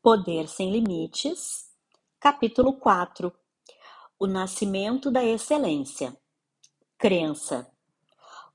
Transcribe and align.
Poder 0.00 0.46
Sem 0.46 0.70
Limites, 0.70 1.72
capítulo 2.20 2.74
4 2.74 3.32
O 4.16 4.28
Nascimento 4.28 5.10
da 5.10 5.24
Excelência. 5.24 6.16
Crença. 6.96 7.68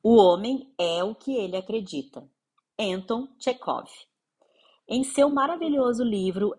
O 0.01 0.15
homem 0.15 0.73
é 0.79 1.03
o 1.03 1.13
que 1.13 1.35
ele 1.35 1.57
acredita. 1.57 2.25
Anton 2.79 3.27
Chekhov. 3.37 3.89
Em 4.87 5.03
seu 5.03 5.29
maravilhoso 5.29 6.01
livro 6.01 6.55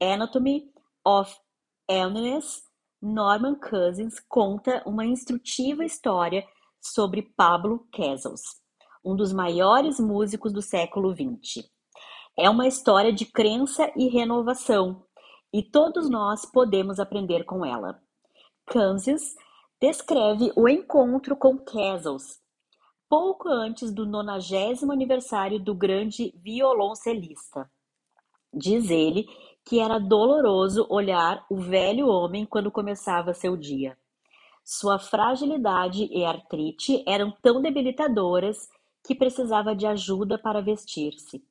Anatomy 0.00 0.72
of 1.06 1.32
Illness, 1.88 2.64
Norman 3.00 3.54
Cousins 3.54 4.18
conta 4.28 4.82
uma 4.84 5.06
instrutiva 5.06 5.84
história 5.84 6.44
sobre 6.80 7.22
Pablo 7.22 7.86
Casals, 7.92 8.42
um 9.04 9.14
dos 9.14 9.32
maiores 9.32 10.00
músicos 10.00 10.52
do 10.52 10.60
século 10.60 11.14
XX. 11.14 11.75
É 12.38 12.50
uma 12.50 12.68
história 12.68 13.10
de 13.10 13.24
crença 13.24 13.90
e 13.96 14.08
renovação, 14.08 15.02
e 15.50 15.62
todos 15.62 16.10
nós 16.10 16.44
podemos 16.44 17.00
aprender 17.00 17.44
com 17.44 17.64
ela. 17.64 17.98
Kansas 18.66 19.34
descreve 19.80 20.52
o 20.54 20.68
encontro 20.68 21.34
com 21.34 21.56
Casals, 21.56 22.38
pouco 23.08 23.48
antes 23.48 23.90
do 23.90 24.04
nonagésimo 24.04 24.92
aniversário 24.92 25.58
do 25.58 25.74
grande 25.74 26.34
violoncelista. 26.36 27.70
Diz 28.52 28.90
ele 28.90 29.26
que 29.64 29.80
era 29.80 29.98
doloroso 29.98 30.86
olhar 30.90 31.42
o 31.50 31.56
velho 31.56 32.06
homem 32.06 32.44
quando 32.44 32.70
começava 32.70 33.32
seu 33.32 33.56
dia. 33.56 33.96
Sua 34.62 34.98
fragilidade 34.98 36.06
e 36.12 36.22
artrite 36.22 37.02
eram 37.08 37.32
tão 37.40 37.62
debilitadoras 37.62 38.68
que 39.02 39.14
precisava 39.14 39.74
de 39.74 39.86
ajuda 39.86 40.36
para 40.36 40.60
vestir-se. 40.60 41.42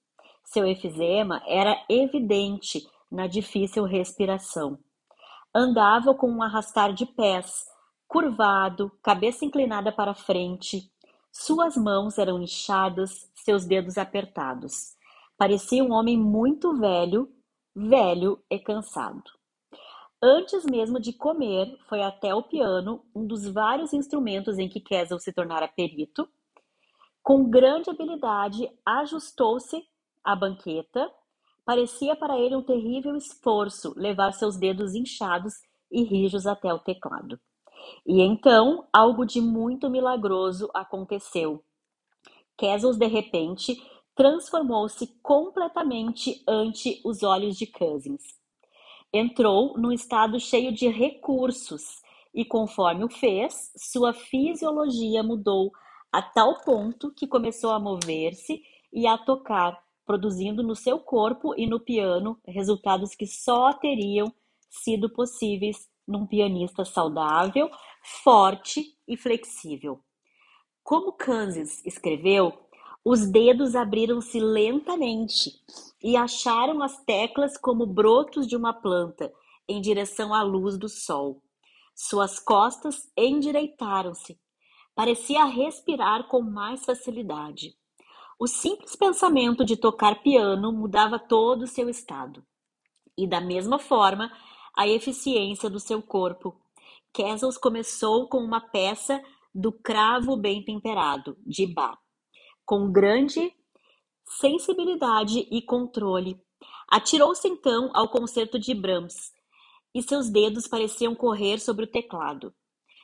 Seu 0.46 0.66
efizema 0.66 1.42
era 1.46 1.84
evidente 1.90 2.88
na 3.12 3.28
difícil 3.28 3.84
respiração. 3.84 4.78
Andava 5.54 6.14
com 6.14 6.30
um 6.30 6.42
arrastar 6.42 6.94
de 6.94 7.06
pés, 7.06 7.66
curvado, 8.08 8.92
cabeça 9.02 9.44
inclinada 9.44 9.92
para 9.92 10.14
frente. 10.14 10.92
Suas 11.32 11.76
mãos 11.76 12.18
eram 12.18 12.42
inchadas, 12.42 13.30
seus 13.36 13.66
dedos 13.66 13.98
apertados. 13.98 14.96
Parecia 15.38 15.84
um 15.84 15.92
homem 15.92 16.18
muito 16.18 16.78
velho, 16.78 17.30
velho 17.76 18.42
e 18.50 18.60
cansado. 18.60 19.24
Antes 20.22 20.66
mesmo 20.66 21.00
de 21.00 21.12
comer, 21.12 21.78
foi 21.88 22.02
até 22.02 22.34
o 22.34 22.44
piano, 22.44 23.04
um 23.14 23.28
dos 23.28 23.48
vários 23.48 23.94
instrumentos 23.94 24.58
em 24.58 24.70
que 24.70 24.80
Kessel 24.80 25.20
se 25.20 25.34
tornara 25.34 25.68
perito. 25.68 26.28
Com 27.22 27.50
grande 27.50 27.90
habilidade, 27.90 28.70
ajustou-se 28.86 29.86
a 30.26 30.36
banqueta, 30.36 31.10
parecia 31.64 32.16
para 32.16 32.38
ele 32.38 32.56
um 32.56 32.64
terrível 32.64 33.16
esforço 33.16 33.94
levar 33.96 34.34
seus 34.34 34.58
dedos 34.58 34.96
inchados 34.96 35.54
e 35.92 36.04
rijos 36.04 36.48
até 36.48 36.74
o 36.74 36.80
teclado. 36.80 37.40
E 38.06 38.22
então 38.22 38.88
algo 38.92 39.26
de 39.26 39.40
muito 39.40 39.90
milagroso 39.90 40.70
aconteceu. 40.74 41.64
Kessels, 42.58 42.98
de 42.98 43.06
repente, 43.06 43.82
transformou-se 44.16 45.06
completamente 45.22 46.42
ante 46.48 47.02
os 47.04 47.22
olhos 47.22 47.58
de 47.58 47.68
Cousins. 47.68 48.24
Entrou 49.14 49.78
num 49.78 49.92
estado 49.92 50.40
cheio 50.40 50.72
de 50.72 50.88
recursos 50.88 52.02
e, 52.34 52.44
conforme 52.44 53.04
o 53.04 53.10
fez, 53.10 53.72
sua 53.78 54.14
fisiologia 54.14 55.22
mudou 55.22 55.72
a 56.12 56.22
tal 56.22 56.62
ponto 56.64 57.14
que 57.14 57.28
começou 57.28 57.72
a 57.72 57.80
mover-se 57.80 58.62
e 58.92 59.06
a 59.06 59.18
tocar 59.18 59.85
produzindo 60.06 60.62
no 60.62 60.76
seu 60.76 61.00
corpo 61.00 61.54
e 61.58 61.68
no 61.68 61.80
piano 61.80 62.40
resultados 62.46 63.16
que 63.16 63.26
só 63.26 63.74
teriam 63.74 64.34
sido 64.70 65.10
possíveis 65.10 65.90
num 66.08 66.26
pianista 66.26 66.86
saudável, 66.86 67.70
forte 68.24 68.96
e 69.08 69.18
flexível. 69.18 70.00
Como 70.84 71.14
Kansas 71.14 71.84
escreveu, 71.86 72.54
os 73.04 73.26
dedos 73.26 73.76
abriram-se 73.76 74.40
lentamente 74.40 75.52
e 76.04 76.16
acharam 76.16 76.82
as 76.82 77.04
teclas 77.04 77.58
como 77.58 77.86
brotos 77.86 78.48
de 78.48 78.56
uma 78.56 78.74
planta 78.74 79.34
em 79.68 79.82
direção 79.82 80.34
à 80.34 80.44
luz 80.44 80.78
do 80.78 80.88
sol. 80.88 81.42
Suas 81.96 82.40
costas 82.40 83.10
endireitaram-se. 83.18 84.40
Parecia 84.94 85.44
respirar 85.46 86.28
com 86.28 86.42
mais 86.42 86.86
facilidade. 86.86 87.76
O 88.38 88.48
simples 88.48 88.98
pensamento 88.98 89.64
de 89.64 89.78
tocar 89.78 90.22
piano 90.22 90.72
mudava 90.74 91.18
todo 91.18 91.62
o 91.62 91.68
seu 91.68 91.90
estado. 91.90 92.46
E 93.18 93.26
da 93.26 93.40
mesma 93.40 93.80
forma, 93.80 94.30
a 94.76 94.86
eficiência 94.86 95.70
do 95.70 95.80
seu 95.80 96.02
corpo. 96.02 96.60
Kessels 97.14 97.58
começou 97.58 98.28
com 98.28 98.40
uma 98.40 98.60
peça 98.60 99.24
do 99.54 99.72
Cravo 99.72 100.36
Bem 100.36 100.62
Temperado, 100.66 101.38
de 101.46 101.66
Bach, 101.66 101.98
com 102.66 102.92
grande 102.92 103.54
sensibilidade 104.26 105.48
e 105.50 105.62
controle. 105.62 106.38
Atirou-se 106.90 107.48
então 107.48 107.90
ao 107.94 108.10
concerto 108.10 108.60
de 108.60 108.74
Brahms, 108.74 109.32
e 109.94 110.04
seus 110.04 110.30
dedos 110.30 110.68
pareciam 110.68 111.16
correr 111.16 111.58
sobre 111.60 111.86
o 111.86 111.92
teclado. 111.92 112.54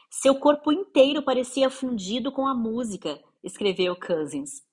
Seu 0.09 0.35
corpo 0.35 0.73
inteiro 0.73 1.23
parecia 1.23 1.69
fundido 1.69 2.33
com 2.33 2.45
a 2.45 2.53
música, 2.53 3.17
escreveu 3.41 3.95
Cousins. 3.95 4.69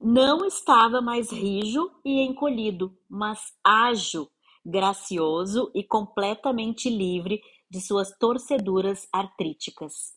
Não 0.00 0.44
estava 0.44 1.00
mais 1.00 1.32
rijo 1.32 1.90
e 2.04 2.20
encolhido, 2.20 2.96
mas 3.08 3.54
ágil, 3.64 4.28
gracioso 4.64 5.70
e 5.74 5.82
completamente 5.82 6.90
livre 6.90 7.40
de 7.68 7.80
suas 7.80 8.16
torceduras 8.18 9.08
artríticas. 9.12 10.14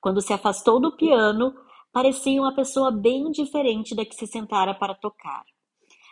Quando 0.00 0.20
se 0.20 0.32
afastou 0.32 0.80
do 0.80 0.96
piano, 0.96 1.54
parecia 1.92 2.40
uma 2.40 2.54
pessoa 2.54 2.90
bem 2.90 3.30
diferente 3.30 3.94
da 3.94 4.04
que 4.04 4.14
se 4.14 4.26
sentara 4.26 4.74
para 4.74 4.94
tocar. 4.94 5.44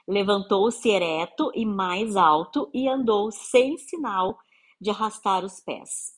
Levantou-se 0.06 0.88
ereto 0.88 1.50
e 1.54 1.66
mais 1.66 2.16
alto 2.16 2.70
e 2.72 2.88
andou 2.88 3.30
sem 3.30 3.76
sinal 3.76 4.38
de 4.80 4.90
arrastar 4.90 5.44
os 5.44 5.60
pés. 5.60 6.14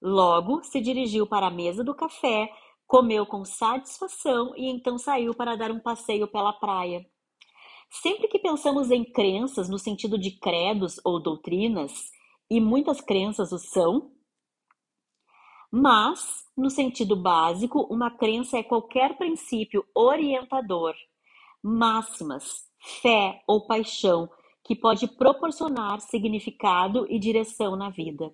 Logo 0.00 0.62
se 0.64 0.80
dirigiu 0.80 1.26
para 1.26 1.48
a 1.48 1.50
mesa 1.50 1.82
do 1.82 1.94
café 1.94 2.50
Comeu 2.86 3.26
com 3.26 3.44
satisfação 3.44 4.54
e 4.56 4.66
então 4.66 4.98
saiu 4.98 5.34
para 5.34 5.56
dar 5.56 5.70
um 5.70 5.80
passeio 5.80 6.28
pela 6.28 6.52
praia. 6.52 7.04
Sempre 7.90 8.28
que 8.28 8.38
pensamos 8.38 8.90
em 8.90 9.04
crenças 9.04 9.68
no 9.68 9.78
sentido 9.78 10.18
de 10.18 10.38
credos 10.38 11.00
ou 11.04 11.20
doutrinas, 11.20 12.10
e 12.50 12.60
muitas 12.60 13.00
crenças 13.00 13.52
o 13.52 13.58
são, 13.58 14.12
mas, 15.70 16.44
no 16.56 16.70
sentido 16.70 17.16
básico, 17.16 17.80
uma 17.90 18.10
crença 18.10 18.58
é 18.58 18.62
qualquer 18.62 19.16
princípio 19.16 19.84
orientador, 19.94 20.94
máximas, 21.62 22.68
fé 23.02 23.42
ou 23.46 23.66
paixão 23.66 24.30
que 24.62 24.76
pode 24.76 25.08
proporcionar 25.08 26.00
significado 26.00 27.06
e 27.10 27.18
direção 27.18 27.74
na 27.74 27.90
vida. 27.90 28.32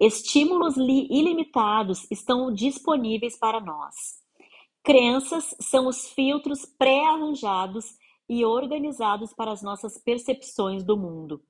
Estímulos 0.00 0.76
ilimitados 0.76 2.06
estão 2.08 2.52
disponíveis 2.52 3.36
para 3.36 3.60
nós. 3.60 4.22
Crenças 4.84 5.56
são 5.60 5.88
os 5.88 6.08
filtros 6.10 6.64
pré-arranjados 6.64 7.84
e 8.28 8.44
organizados 8.44 9.32
para 9.34 9.50
as 9.50 9.60
nossas 9.60 9.98
percepções 9.98 10.84
do 10.84 10.96
mundo. 10.96 11.42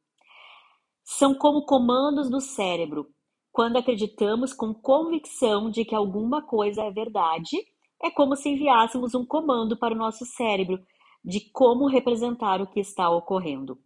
São 1.04 1.34
como 1.34 1.66
comandos 1.66 2.30
do 2.30 2.40
cérebro. 2.40 3.10
Quando 3.52 3.76
acreditamos 3.76 4.54
com 4.54 4.72
convicção 4.72 5.70
de 5.70 5.84
que 5.84 5.94
alguma 5.94 6.40
coisa 6.40 6.82
é 6.84 6.90
verdade, 6.90 7.56
é 8.02 8.10
como 8.10 8.34
se 8.34 8.48
enviássemos 8.48 9.14
um 9.14 9.26
comando 9.26 9.76
para 9.76 9.94
o 9.94 9.98
nosso 9.98 10.24
cérebro 10.24 10.80
de 11.22 11.40
como 11.50 11.86
representar 11.86 12.62
o 12.62 12.66
que 12.66 12.80
está 12.80 13.10
ocorrendo. 13.10 13.78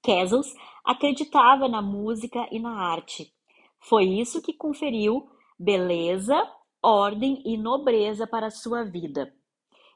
Kessels 0.00 0.54
acreditava 0.84 1.66
na 1.66 1.82
música 1.82 2.46
e 2.52 2.60
na 2.60 2.72
arte. 2.72 3.34
Foi 3.80 4.04
isso 4.04 4.42
que 4.42 4.52
conferiu 4.52 5.28
beleza, 5.58 6.36
ordem 6.82 7.42
e 7.44 7.56
nobreza 7.56 8.26
para 8.26 8.46
a 8.46 8.50
sua 8.50 8.84
vida. 8.84 9.34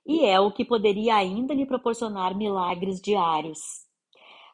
E 0.07 0.25
é 0.25 0.41
o 0.41 0.53
que 0.53 0.65
poderia 0.65 1.17
ainda 1.17 1.55
lhe 1.55 1.67
proporcionar 1.67 2.37
milagres 2.37 3.01
diários. 3.01 3.85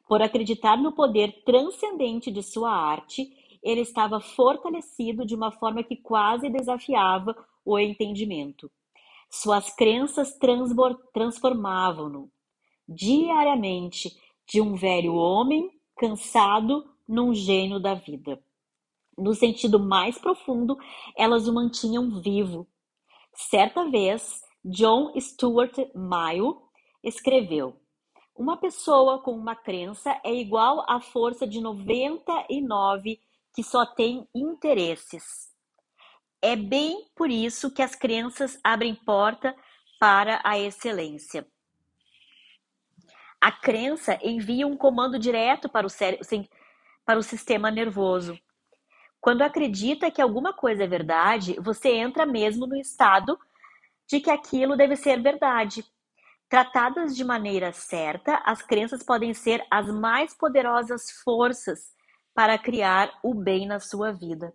Por 0.08 0.20
acreditar 0.20 0.76
no 0.76 0.92
poder 0.92 1.42
transcendente 1.44 2.30
de 2.30 2.42
sua 2.42 2.70
arte, 2.72 3.32
ele 3.62 3.80
estava 3.80 4.20
fortalecido 4.20 5.24
de 5.24 5.34
uma 5.34 5.52
forma 5.52 5.82
que 5.82 5.96
quase 5.96 6.48
desafiava 6.48 7.36
o 7.64 7.78
entendimento. 7.78 8.70
Suas 9.30 9.72
crenças 9.74 10.36
transformavam-no 11.12 12.30
diariamente 12.88 14.10
de 14.46 14.60
um 14.60 14.74
velho 14.74 15.14
homem 15.14 15.70
cansado 15.96 16.84
num 17.06 17.32
gênio 17.32 17.78
da 17.78 17.94
vida 17.94 18.40
no 19.20 19.34
sentido 19.34 19.78
mais 19.78 20.18
profundo, 20.18 20.76
elas 21.16 21.46
o 21.46 21.52
mantinham 21.52 22.20
vivo. 22.20 22.66
Certa 23.34 23.88
vez, 23.88 24.42
John 24.64 25.12
Stuart 25.18 25.76
Mill 25.94 26.60
escreveu: 27.02 27.80
Uma 28.36 28.56
pessoa 28.56 29.20
com 29.20 29.32
uma 29.32 29.54
crença 29.54 30.20
é 30.24 30.34
igual 30.34 30.84
à 30.88 31.00
força 31.00 31.46
de 31.46 31.60
99 31.60 33.20
que 33.54 33.62
só 33.62 33.84
tem 33.84 34.28
interesses. 34.34 35.50
É 36.42 36.56
bem 36.56 37.06
por 37.14 37.30
isso 37.30 37.70
que 37.70 37.82
as 37.82 37.94
crenças 37.94 38.58
abrem 38.64 38.94
porta 38.94 39.54
para 39.98 40.40
a 40.42 40.58
excelência. 40.58 41.46
A 43.40 43.52
crença 43.52 44.18
envia 44.22 44.66
um 44.66 44.76
comando 44.76 45.18
direto 45.18 45.68
para 45.68 45.86
o, 45.86 45.90
cérebro, 45.90 46.26
para 47.04 47.18
o 47.18 47.22
sistema 47.22 47.70
nervoso. 47.70 48.38
Quando 49.20 49.42
acredita 49.42 50.10
que 50.10 50.22
alguma 50.22 50.52
coisa 50.52 50.84
é 50.84 50.86
verdade, 50.86 51.54
você 51.60 51.90
entra 51.90 52.24
mesmo 52.24 52.66
no 52.66 52.76
estado 52.76 53.38
de 54.08 54.18
que 54.18 54.30
aquilo 54.30 54.76
deve 54.76 54.96
ser 54.96 55.20
verdade. 55.22 55.84
Tratadas 56.48 57.14
de 57.14 57.22
maneira 57.22 57.72
certa, 57.72 58.36
as 58.44 58.62
crenças 58.62 59.02
podem 59.02 59.34
ser 59.34 59.64
as 59.70 59.86
mais 59.88 60.34
poderosas 60.34 61.10
forças 61.22 61.94
para 62.34 62.58
criar 62.58 63.12
o 63.22 63.34
bem 63.34 63.66
na 63.66 63.78
sua 63.78 64.10
vida. 64.10 64.54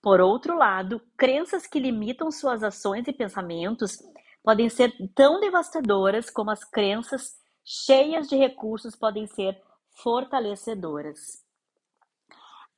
Por 0.00 0.20
outro 0.20 0.56
lado, 0.56 1.00
crenças 1.16 1.66
que 1.66 1.80
limitam 1.80 2.30
suas 2.30 2.62
ações 2.62 3.08
e 3.08 3.12
pensamentos 3.12 3.98
podem 4.44 4.68
ser 4.68 4.92
tão 5.14 5.40
devastadoras 5.40 6.30
como 6.30 6.50
as 6.50 6.62
crenças 6.62 7.36
cheias 7.64 8.28
de 8.28 8.36
recursos 8.36 8.94
podem 8.94 9.26
ser 9.26 9.60
fortalecedoras. 10.02 11.47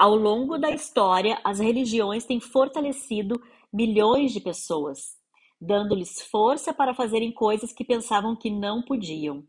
Ao 0.01 0.17
longo 0.17 0.57
da 0.57 0.71
história, 0.71 1.39
as 1.45 1.59
religiões 1.59 2.25
têm 2.25 2.41
fortalecido 2.41 3.39
milhões 3.71 4.33
de 4.33 4.41
pessoas, 4.41 5.15
dando-lhes 5.61 6.23
força 6.23 6.73
para 6.73 6.95
fazerem 6.95 7.31
coisas 7.31 7.71
que 7.71 7.85
pensavam 7.85 8.35
que 8.35 8.49
não 8.49 8.81
podiam. 8.81 9.45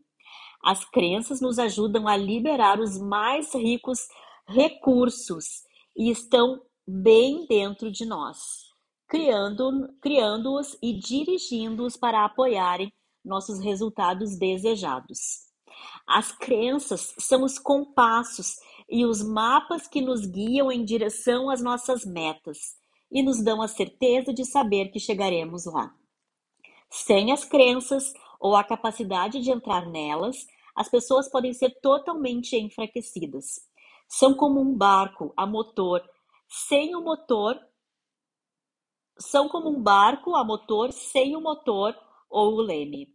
As 0.62 0.84
crenças 0.84 1.40
nos 1.40 1.58
ajudam 1.58 2.06
a 2.06 2.18
liberar 2.18 2.78
os 2.80 3.00
mais 3.00 3.54
ricos 3.54 4.00
recursos 4.46 5.62
e 5.96 6.10
estão 6.10 6.60
bem 6.86 7.46
dentro 7.46 7.90
de 7.90 8.04
nós, 8.04 8.38
criando-os 9.08 9.88
criando 10.02 10.60
e 10.82 10.92
dirigindo-os 10.92 11.96
para 11.96 12.26
apoiarem 12.26 12.92
nossos 13.24 13.58
resultados 13.58 14.36
desejados. 14.36 15.50
As 16.06 16.30
crenças 16.30 17.14
são 17.18 17.42
os 17.42 17.58
compassos 17.58 18.56
e 18.92 19.06
os 19.06 19.22
mapas 19.22 19.88
que 19.88 20.02
nos 20.02 20.26
guiam 20.26 20.70
em 20.70 20.84
direção 20.84 21.48
às 21.48 21.62
nossas 21.62 22.04
metas 22.04 22.76
e 23.10 23.22
nos 23.22 23.42
dão 23.42 23.62
a 23.62 23.66
certeza 23.66 24.34
de 24.34 24.44
saber 24.44 24.90
que 24.90 25.00
chegaremos 25.00 25.64
lá. 25.64 25.94
Sem 26.90 27.32
as 27.32 27.42
crenças 27.42 28.12
ou 28.38 28.54
a 28.54 28.62
capacidade 28.62 29.40
de 29.40 29.50
entrar 29.50 29.86
nelas, 29.86 30.46
as 30.76 30.90
pessoas 30.90 31.26
podem 31.30 31.54
ser 31.54 31.70
totalmente 31.80 32.54
enfraquecidas. 32.54 33.66
São 34.06 34.34
como 34.34 34.60
um 34.60 34.76
barco 34.76 35.32
a 35.38 35.46
motor. 35.46 36.02
Sem 36.46 36.94
o 36.94 37.00
motor, 37.00 37.58
são 39.18 39.48
como 39.48 39.70
um 39.70 39.82
barco 39.82 40.34
a 40.34 40.44
motor 40.44 40.92
sem 40.92 41.34
o 41.34 41.40
motor 41.40 41.98
ou 42.28 42.56
o 42.56 42.60
leme. 42.60 43.08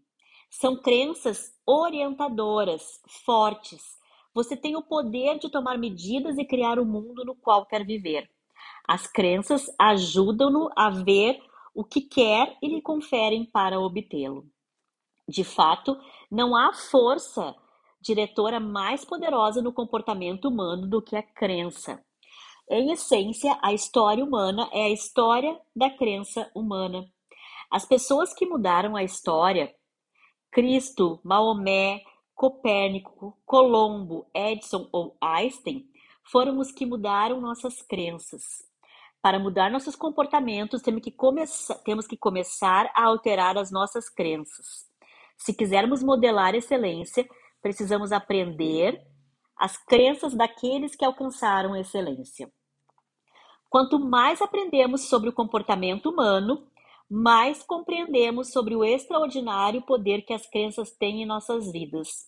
São 0.49 0.75
crenças 0.75 1.53
orientadoras, 1.67 2.99
fortes. 3.25 3.96
Você 4.37 4.55
tem 4.55 4.75
o 4.75 4.83
poder 4.83 5.39
de 5.39 5.49
tomar 5.49 5.79
medidas 5.79 6.37
e 6.37 6.45
criar 6.45 6.77
o 6.77 6.85
mundo 6.85 7.25
no 7.25 7.33
qual 7.33 7.65
quer 7.65 7.83
viver. 7.83 8.29
As 8.87 9.07
crenças 9.07 9.65
ajudam-no 9.79 10.69
a 10.75 10.91
ver 10.91 11.41
o 11.73 11.83
que 11.83 12.01
quer 12.01 12.55
e 12.61 12.67
lhe 12.67 12.79
conferem 12.79 13.45
para 13.45 13.79
obtê-lo. 13.79 14.45
De 15.27 15.43
fato, 15.43 15.99
não 16.29 16.55
há 16.55 16.71
força 16.71 17.55
diretora 17.99 18.59
mais 18.59 19.03
poderosa 19.03 19.59
no 19.59 19.73
comportamento 19.73 20.49
humano 20.49 20.85
do 20.85 21.01
que 21.01 21.15
a 21.15 21.23
crença. 21.23 21.99
Em 22.69 22.91
essência, 22.91 23.57
a 23.59 23.73
história 23.73 24.23
humana 24.23 24.69
é 24.71 24.83
a 24.83 24.89
história 24.91 25.59
da 25.75 25.89
crença 25.89 26.47
humana. 26.53 27.09
As 27.71 27.85
pessoas 27.85 28.35
que 28.35 28.45
mudaram 28.45 28.95
a 28.95 29.03
história, 29.03 29.73
Cristo, 30.51 31.19
Maomé, 31.23 32.03
Copérnico, 32.37 33.35
Colombo, 33.47 34.27
Edison 34.31 34.87
ou 34.91 35.17
Einstein, 35.19 35.89
foram 36.23 36.59
os 36.59 36.71
que 36.71 36.85
mudaram 36.85 37.41
nossas 37.41 37.81
crenças. 37.81 38.63
Para 39.23 39.39
mudar 39.39 39.71
nossos 39.71 39.95
comportamentos, 39.95 40.83
temos 40.83 41.01
que, 41.01 41.13
temos 41.83 42.05
que 42.05 42.15
começar 42.15 42.91
a 42.93 43.05
alterar 43.05 43.57
as 43.57 43.71
nossas 43.71 44.07
crenças. 44.07 44.87
Se 45.35 45.51
quisermos 45.51 46.03
modelar 46.03 46.53
excelência, 46.53 47.27
precisamos 47.59 48.11
aprender 48.11 49.03
as 49.57 49.75
crenças 49.75 50.35
daqueles 50.35 50.95
que 50.95 51.03
alcançaram 51.03 51.75
excelência. 51.75 52.53
Quanto 53.67 53.99
mais 53.99 54.43
aprendemos 54.43 55.09
sobre 55.09 55.29
o 55.29 55.33
comportamento 55.33 56.11
humano, 56.11 56.67
mais 57.09 57.63
compreendemos 57.63 58.51
sobre 58.51 58.75
o 58.75 58.83
extraordinário 58.83 59.81
poder 59.81 60.23
que 60.23 60.33
as 60.33 60.45
crenças 60.45 60.91
têm 60.91 61.23
em 61.23 61.25
nossas 61.25 61.71
vidas. 61.71 62.27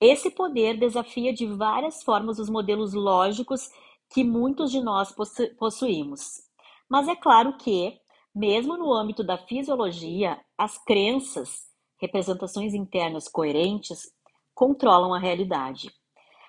Esse 0.00 0.30
poder 0.30 0.78
desafia 0.78 1.32
de 1.32 1.46
várias 1.46 2.02
formas 2.02 2.38
os 2.38 2.48
modelos 2.48 2.94
lógicos 2.94 3.70
que 4.08 4.24
muitos 4.24 4.70
de 4.70 4.80
nós 4.80 5.14
possuímos. 5.58 6.42
Mas 6.88 7.06
é 7.06 7.14
claro 7.14 7.56
que, 7.58 8.00
mesmo 8.34 8.76
no 8.76 8.92
âmbito 8.92 9.22
da 9.22 9.36
fisiologia, 9.36 10.40
as 10.56 10.82
crenças, 10.82 11.68
representações 12.00 12.72
internas 12.72 13.28
coerentes, 13.28 14.10
controlam 14.54 15.12
a 15.12 15.18
realidade. 15.18 15.92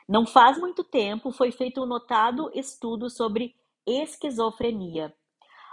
Não 0.08 0.26
faz 0.26 0.58
muito 0.58 0.84
tempo 0.84 1.32
foi 1.32 1.52
feito 1.52 1.84
um 1.84 1.86
notado 1.86 2.50
estudo 2.54 3.10
sobre 3.10 3.54
esquizofrenia. 3.86 5.14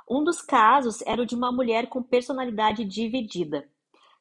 Um 0.09 0.25
dos 0.25 0.41
casos 0.41 1.03
era 1.03 1.21
o 1.21 1.27
de 1.27 1.35
uma 1.35 1.53
mulher 1.53 1.89
com 1.89 2.03
personalidade 2.03 2.85
dividida. 2.85 3.69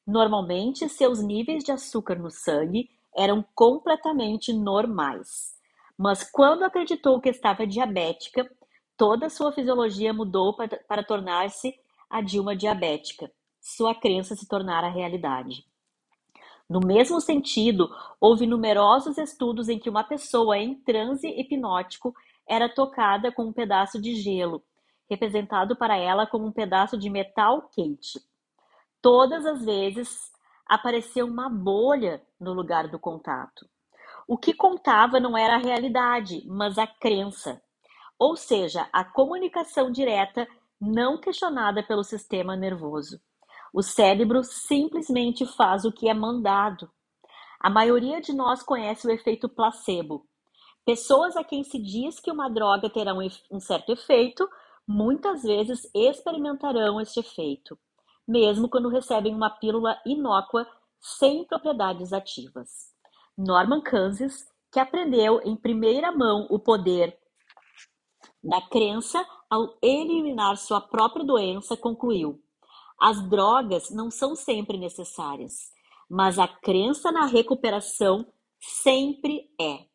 Normalmente, 0.06 0.90
seus 0.90 1.22
níveis 1.22 1.64
de 1.64 1.72
açúcar 1.72 2.16
no 2.16 2.30
sangue 2.30 2.90
eram 3.16 3.44
completamente 3.56 4.52
normais. 4.52 5.56
Mas 5.98 6.30
quando 6.30 6.64
acreditou 6.64 7.22
que 7.22 7.30
estava 7.30 7.66
diabética, 7.66 8.50
toda 8.98 9.30
sua 9.30 9.52
fisiologia 9.52 10.14
mudou 10.14 10.56
para, 10.56 10.78
para 10.88 11.04
tornar-se 11.04 11.74
a 12.10 12.22
Dilma 12.22 12.56
diabética. 12.56 13.32
Sua 13.62 13.96
crença 13.96 14.36
se 14.36 14.48
tornara 14.48 14.90
realidade. 14.90 15.66
No 16.70 16.82
mesmo 16.82 17.22
sentido, 17.22 17.90
houve 18.20 18.46
numerosos 18.46 19.18
estudos 19.18 19.70
em 19.70 19.80
que 19.80 19.90
uma 19.90 20.04
pessoa 20.04 20.58
em 20.58 20.76
transe 20.76 21.28
hipnótico 21.28 22.14
era 22.46 22.68
tocada 22.68 23.32
com 23.32 23.44
um 23.44 23.54
pedaço 23.54 24.02
de 24.02 24.16
gelo, 24.16 24.62
representado 25.10 25.76
para 25.76 25.98
ela 25.98 26.28
como 26.28 26.46
um 26.46 26.52
pedaço 26.52 26.98
de 26.98 27.10
metal 27.10 27.70
quente. 27.74 28.20
Todas 29.02 29.46
as 29.46 29.64
vezes 29.64 30.32
apareceu 30.66 31.26
uma 31.26 31.50
bolha 31.50 32.22
no 32.40 32.54
lugar 32.54 32.88
do 32.88 33.00
contato. 33.00 33.68
O 34.28 34.38
que 34.38 34.54
contava 34.54 35.20
não 35.20 35.38
era 35.38 35.56
a 35.56 35.60
realidade, 35.60 36.44
mas 36.46 36.78
a 36.78 36.86
crença, 36.86 37.62
ou 38.20 38.36
seja, 38.36 38.90
a 38.92 39.06
comunicação 39.06 39.92
direta 39.92 40.48
não 40.80 41.18
questionada 41.20 41.82
pelo 41.82 42.04
sistema 42.04 42.56
nervoso. 42.56 43.22
O 43.74 43.82
cérebro 43.82 44.44
simplesmente 44.44 45.46
faz 45.46 45.86
o 45.86 45.92
que 45.92 46.10
é 46.10 46.14
mandado. 46.14 46.90
A 47.60 47.70
maioria 47.70 48.22
de 48.22 48.34
nós 48.34 48.62
conhece 48.62 49.08
o 49.08 49.12
efeito 49.12 49.48
placebo. 49.48 50.26
Pessoas 50.86 51.36
a 51.36 51.44
quem 51.44 51.64
se 51.64 51.80
diz 51.80 52.20
que 52.20 52.32
uma 52.32 52.50
droga 52.50 52.90
terá 52.90 53.14
um 53.14 53.60
certo 53.60 53.92
efeito, 53.92 54.48
muitas 54.88 55.44
vezes 55.44 55.90
experimentarão 55.94 57.02
este 57.02 57.20
efeito, 57.20 57.78
mesmo 58.28 58.70
quando 58.70 58.90
recebem 58.90 59.36
uma 59.36 59.50
pílula 59.50 60.00
inócua 60.06 60.68
sem 61.00 61.44
propriedades 61.46 62.14
ativas. 62.14 62.94
Norman 63.38 63.82
Kansas, 63.82 64.48
que 64.72 64.80
aprendeu 64.80 65.42
em 65.44 65.56
primeira 65.56 66.12
mão 66.12 66.48
o 66.50 66.58
poder 66.58 67.18
da 68.44 68.62
crença 68.62 69.26
ao 69.50 69.78
eliminar 69.82 70.58
sua 70.58 70.82
própria 70.82 71.26
doença, 71.26 71.76
concluiu: 71.76 72.42
as 73.00 73.22
drogas 73.30 73.90
não 73.92 74.10
são 74.10 74.36
sempre 74.36 74.78
necessárias, 74.78 75.72
mas 76.10 76.40
a 76.40 76.48
crença 76.48 77.12
na 77.12 77.26
recuperação 77.26 78.26
sempre 78.60 79.50
é. 79.60 79.86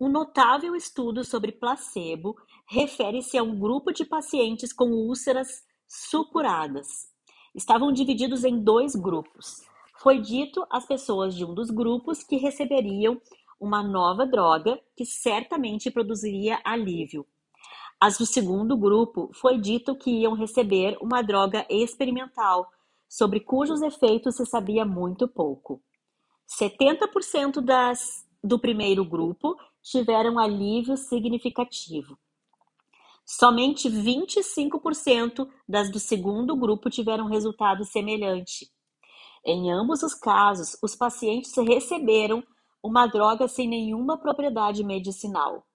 Um 0.00 0.08
notável 0.08 0.74
estudo 0.74 1.24
sobre 1.24 1.52
placebo 1.52 2.36
refere-se 2.66 3.36
a 3.36 3.42
um 3.42 3.58
grupo 3.58 3.92
de 3.92 4.04
pacientes 4.04 4.72
com 4.72 4.90
úlceras 4.90 5.62
supuradas. 5.88 7.08
Estavam 7.54 7.92
divididos 7.92 8.44
em 8.44 8.58
dois 8.58 8.94
grupos. 8.94 9.62
Foi 9.98 10.20
dito 10.20 10.66
às 10.70 10.86
pessoas 10.86 11.34
de 11.34 11.44
um 11.44 11.54
dos 11.54 11.70
grupos 11.70 12.22
que 12.22 12.36
receberiam 12.36 13.20
uma 13.60 13.82
nova 13.82 14.26
droga 14.26 14.80
que 14.96 15.04
certamente 15.04 15.90
produziria 15.90 16.60
alívio. 16.64 17.26
As 18.00 18.18
do 18.18 18.26
segundo 18.26 18.76
grupo 18.76 19.30
foi 19.32 19.58
dito 19.58 19.96
que 19.96 20.10
iam 20.10 20.34
receber 20.34 20.98
uma 21.00 21.22
droga 21.22 21.64
experimental, 21.70 22.68
sobre 23.08 23.40
cujos 23.40 23.80
efeitos 23.80 24.36
se 24.36 24.44
sabia 24.44 24.84
muito 24.84 25.28
pouco. 25.28 25.80
70% 26.60 27.60
das, 27.60 28.26
do 28.42 28.58
primeiro 28.58 29.04
grupo 29.04 29.56
tiveram 29.82 30.38
alívio 30.38 30.96
significativo. 30.96 32.18
Somente 33.26 33.88
25% 33.88 35.48
das 35.66 35.90
do 35.90 35.98
segundo 35.98 36.54
grupo 36.54 36.90
tiveram 36.90 37.26
resultado 37.26 37.84
semelhante. 37.84 38.68
Em 39.44 39.72
ambos 39.72 40.02
os 40.02 40.14
casos, 40.14 40.76
os 40.82 40.94
pacientes 40.94 41.54
receberam 41.56 42.44
uma 42.82 43.06
droga 43.06 43.48
sem 43.48 43.66
nenhuma 43.66 44.18
propriedade 44.18 44.84
medicinal. 44.84 45.66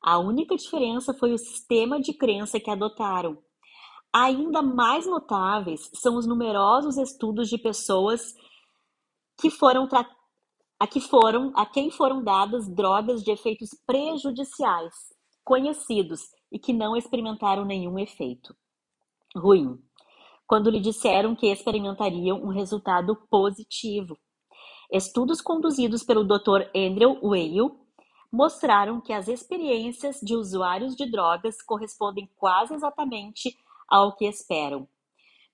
A 0.00 0.18
única 0.18 0.56
diferença 0.56 1.12
foi 1.12 1.32
o 1.32 1.38
sistema 1.38 2.00
de 2.00 2.12
crença 2.12 2.60
que 2.60 2.70
adotaram. 2.70 3.36
Ainda 4.12 4.62
mais 4.62 5.04
notáveis 5.04 5.90
são 5.94 6.16
os 6.16 6.26
numerosos 6.26 6.98
estudos 6.98 7.48
de 7.48 7.58
pessoas 7.58 8.34
que 9.40 9.50
foram 9.50 9.88
a 10.78 10.86
que 10.86 11.00
foram 11.00 11.52
a 11.56 11.64
quem 11.64 11.90
foram 11.90 12.22
dadas 12.22 12.68
drogas 12.68 13.22
de 13.22 13.30
efeitos 13.30 13.70
prejudiciais, 13.86 14.94
conhecidos 15.44 16.22
e 16.52 16.58
que 16.58 16.72
não 16.72 16.94
experimentaram 16.94 17.64
nenhum 17.64 17.98
efeito 17.98 18.54
ruim 19.34 19.82
quando 20.46 20.68
lhe 20.68 20.80
disseram 20.80 21.34
que 21.34 21.50
experimentariam 21.50 22.38
um 22.42 22.48
resultado 22.48 23.16
positivo. 23.30 24.18
Estudos 24.90 25.40
conduzidos 25.40 26.02
pelo 26.02 26.24
Dr. 26.24 26.68
Andrew 26.76 27.18
Weil 27.22 27.74
mostraram 28.30 29.00
que 29.00 29.14
as 29.14 29.28
experiências 29.28 30.20
de 30.22 30.34
usuários 30.34 30.94
de 30.94 31.10
drogas 31.10 31.62
correspondem 31.62 32.28
quase 32.36 32.74
exatamente 32.74 33.56
ao 33.88 34.14
que 34.14 34.26
esperam. 34.26 34.86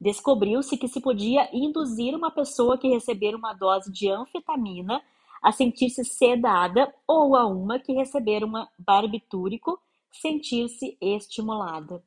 Descobriu-se 0.01 0.77
que 0.77 0.89
se 0.89 1.01
podia 1.01 1.49
induzir 1.53 2.15
uma 2.17 2.33
pessoa 2.33 2.77
que 2.77 2.89
receber 2.89 3.37
uma 3.37 3.53
dose 3.53 3.93
de 3.93 4.11
anfetamina 4.11 5.01
a 5.41 5.53
sentir-se 5.53 6.05
sedada 6.05 6.93
ou 7.07 7.37
a 7.37 7.47
uma 7.47 7.79
que 7.79 7.93
receber 7.93 8.45
um 8.45 8.53
barbitúrico 8.77 9.81
sentir-se 10.13 10.97
estimulada. 11.01 12.03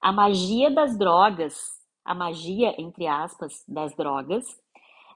A 0.00 0.12
magia 0.12 0.70
das 0.70 0.96
drogas 0.98 1.76
a 2.06 2.14
magia, 2.14 2.72
entre 2.80 3.08
aspas, 3.08 3.64
das 3.66 3.94
drogas, 3.96 4.56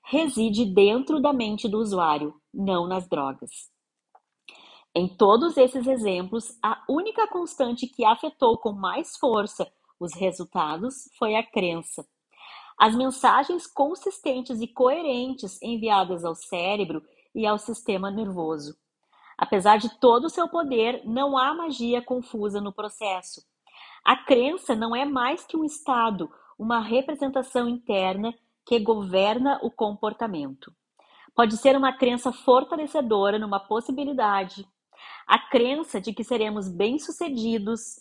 reside 0.03 0.65
dentro 0.65 1.21
da 1.21 1.33
mente 1.33 1.69
do 1.69 1.79
usuário, 1.79 2.35
não 2.53 2.89
nas 2.89 3.09
drogas. 3.09 3.71
Em 4.93 5.07
todos 5.07 5.57
esses 5.57 5.87
exemplos, 5.87 6.59
a 6.61 6.83
única 6.89 7.29
constante 7.29 7.87
que 7.87 8.05
afetou 8.05 8.59
com 8.59 8.73
mais 8.73 9.17
força 9.17 9.73
os 10.01 10.15
resultados 10.15 11.09
foi 11.17 11.37
a 11.37 11.47
crença. 11.47 12.05
As 12.77 12.97
mensagens 12.97 13.69
consistentes 13.69 14.61
e 14.61 14.67
coerentes 14.67 15.63
enviadas 15.63 16.25
ao 16.25 16.35
cérebro 16.35 17.05
e 17.33 17.47
ao 17.47 17.57
sistema 17.57 18.11
nervoso. 18.11 18.77
Apesar 19.41 19.79
de 19.79 19.89
todo 19.99 20.27
o 20.27 20.29
seu 20.29 20.47
poder, 20.47 21.01
não 21.07 21.39
há 21.39 21.55
magia 21.55 22.03
confusa 22.03 22.61
no 22.61 22.75
processo. 22.75 23.43
A 24.05 24.15
crença 24.15 24.77
não 24.77 24.95
é 24.95 25.07
mais 25.07 25.47
que 25.47 25.57
um 25.57 25.65
estado, 25.65 26.31
uma 26.59 26.79
representação 26.79 27.67
interna 27.67 28.35
que 28.67 28.79
governa 28.79 29.59
o 29.63 29.71
comportamento. 29.71 30.71
Pode 31.35 31.57
ser 31.57 31.75
uma 31.75 31.91
crença 31.91 32.31
fortalecedora 32.31 33.39
numa 33.39 33.59
possibilidade, 33.59 34.69
a 35.27 35.39
crença 35.39 35.99
de 35.99 36.13
que 36.13 36.23
seremos 36.23 36.69
bem-sucedidos 36.69 37.99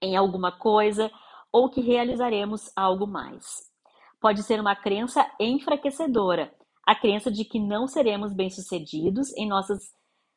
em 0.00 0.14
alguma 0.14 0.52
coisa 0.52 1.10
ou 1.50 1.68
que 1.68 1.80
realizaremos 1.80 2.70
algo 2.76 3.08
mais. 3.08 3.72
Pode 4.20 4.44
ser 4.44 4.60
uma 4.60 4.76
crença 4.76 5.28
enfraquecedora, 5.40 6.54
a 6.86 6.94
crença 6.94 7.28
de 7.28 7.44
que 7.44 7.58
não 7.58 7.88
seremos 7.88 8.32
bem-sucedidos 8.32 9.36
em 9.36 9.48
nossas 9.48 9.92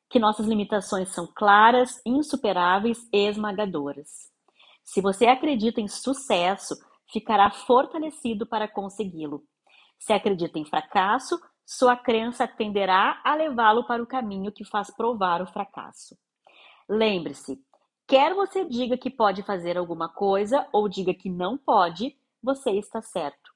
que 0.10 0.20
nossas 0.20 0.46
limitações 0.46 1.10
são 1.10 1.28
claras, 1.28 2.02
insuperáveis 2.06 2.98
e 3.12 3.28
esmagadoras. 3.28 4.32
Se 4.84 5.02
você 5.02 5.28
acredita 5.28 5.82
em 5.82 5.88
sucesso, 5.88 6.76
ficará 7.12 7.52
fortalecido 7.52 8.46
para 8.46 8.68
consegui-lo. 8.68 9.44
Se 10.00 10.14
acredita 10.14 10.60
em 10.60 10.66
fracasso, 10.66 11.40
sua 11.66 11.98
crença 11.98 12.48
tenderá 12.48 13.22
a 13.26 13.36
levá-lo 13.36 13.86
para 13.86 14.02
o 14.02 14.08
caminho 14.08 14.52
que 14.52 14.64
faz 14.64 14.90
provar 14.90 15.42
o 15.42 15.48
fracasso. 15.48 16.18
Lembre-se, 16.88 17.60
quer 18.08 18.34
você 18.34 18.64
diga 18.64 18.98
que 18.98 19.10
pode 19.10 19.44
fazer 19.44 19.78
alguma 19.78 20.08
coisa 20.08 20.66
ou 20.72 20.88
diga 20.88 21.14
que 21.14 21.30
não 21.30 21.58
pode, 21.58 22.18
você 22.42 22.72
está 22.72 23.02
certo. 23.02 23.52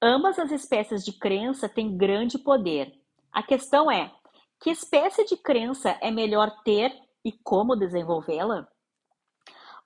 Ambas 0.00 0.38
as 0.38 0.52
espécies 0.52 1.04
de 1.04 1.12
crença 1.12 1.68
têm 1.68 1.96
grande 1.96 2.38
poder. 2.38 2.92
A 3.32 3.42
questão 3.42 3.90
é: 3.90 4.12
que 4.60 4.70
espécie 4.70 5.24
de 5.24 5.36
crença 5.38 5.98
é 6.02 6.10
melhor 6.10 6.50
ter 6.62 6.92
e 7.24 7.32
como 7.32 7.74
desenvolvê-la? 7.74 8.68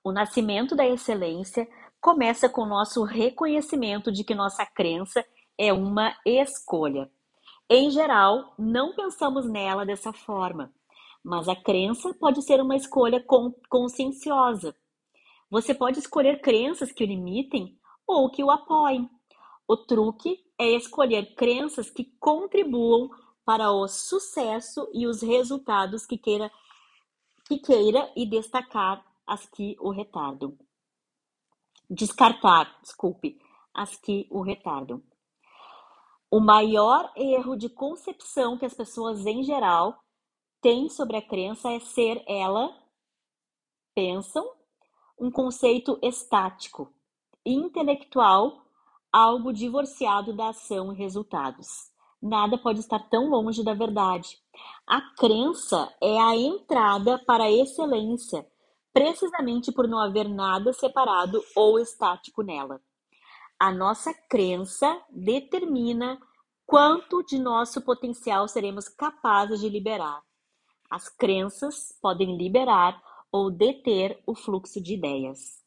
O 0.03 0.11
nascimento 0.11 0.75
da 0.75 0.85
excelência 0.85 1.67
começa 2.01 2.49
com 2.49 2.61
o 2.61 2.67
nosso 2.67 3.03
reconhecimento 3.03 4.11
de 4.11 4.23
que 4.23 4.35
nossa 4.35 4.65
crença 4.65 5.25
é 5.57 5.71
uma 5.71 6.13
escolha. 6.25 7.09
Em 7.69 7.89
geral, 7.89 8.53
não 8.59 8.93
pensamos 8.93 9.49
nela 9.49 9.85
dessa 9.85 10.11
forma, 10.11 10.71
mas 11.23 11.47
a 11.47 11.55
crença 11.55 12.13
pode 12.13 12.41
ser 12.41 12.61
uma 12.61 12.75
escolha 12.75 13.25
conscienciosa. 13.69 14.75
Você 15.49 15.73
pode 15.73 15.99
escolher 15.99 16.41
crenças 16.41 16.91
que 16.91 17.03
o 17.03 17.07
limitem 17.07 17.79
ou 18.05 18.29
que 18.29 18.43
o 18.43 18.51
apoiem. 18.51 19.09
O 19.67 19.77
truque 19.77 20.37
é 20.59 20.67
escolher 20.75 21.33
crenças 21.33 21.89
que 21.89 22.03
contribuam 22.19 23.09
para 23.45 23.71
o 23.71 23.87
sucesso 23.87 24.89
e 24.93 25.05
os 25.07 25.21
resultados 25.21 26.05
que 26.05 26.17
queira, 26.17 26.51
que 27.45 27.59
queira 27.59 28.11
e 28.15 28.25
destacar 28.25 29.05
as 29.25 29.45
que 29.45 29.77
o 29.79 29.91
retardam 29.91 30.57
descartar, 31.89 32.79
desculpe, 32.81 33.39
as 33.73 33.95
que 33.95 34.27
o 34.29 34.41
retardam. 34.41 35.01
O 36.29 36.39
maior 36.39 37.11
erro 37.15 37.55
de 37.55 37.69
concepção 37.69 38.57
que 38.57 38.65
as 38.65 38.73
pessoas 38.73 39.25
em 39.25 39.43
geral 39.43 39.97
têm 40.61 40.89
sobre 40.89 41.17
a 41.17 41.21
crença 41.21 41.71
é 41.71 41.79
ser 41.79 42.23
ela, 42.27 42.75
pensam, 43.93 44.49
um 45.17 45.31
conceito 45.31 45.97
estático, 46.01 46.91
intelectual, 47.45 48.65
algo 49.11 49.53
divorciado 49.53 50.33
da 50.33 50.49
ação 50.49 50.91
e 50.91 50.95
resultados. 50.95 51.93
Nada 52.25 52.57
pode 52.57 52.79
estar 52.79 53.07
tão 53.07 53.29
longe 53.29 53.63
da 53.63 53.75
verdade. 53.75 54.39
A 54.87 54.99
crença 55.15 55.93
é 56.01 56.19
a 56.19 56.35
entrada 56.35 57.19
para 57.19 57.43
a 57.43 57.51
excelência 57.51 58.43
precisamente 58.91 59.73
por 59.73 59.89
não 59.89 59.99
haver 59.99 60.27
nada 60.29 60.71
separado 60.71 61.43
ou 61.53 61.77
estático 61.77 62.41
nela. 62.41 62.81
A 63.59 63.69
nossa 63.69 64.13
crença 64.13 64.99
determina 65.09 66.17
quanto 66.65 67.21
de 67.23 67.37
nosso 67.37 67.81
potencial 67.81 68.47
seremos 68.47 68.87
capazes 68.87 69.59
de 69.59 69.67
liberar. 69.67 70.23
As 70.89 71.09
crenças 71.09 71.95
podem 72.01 72.37
liberar 72.37 72.99
ou 73.29 73.51
deter 73.51 74.17
o 74.25 74.33
fluxo 74.33 74.81
de 74.81 74.93
ideias. 74.93 75.61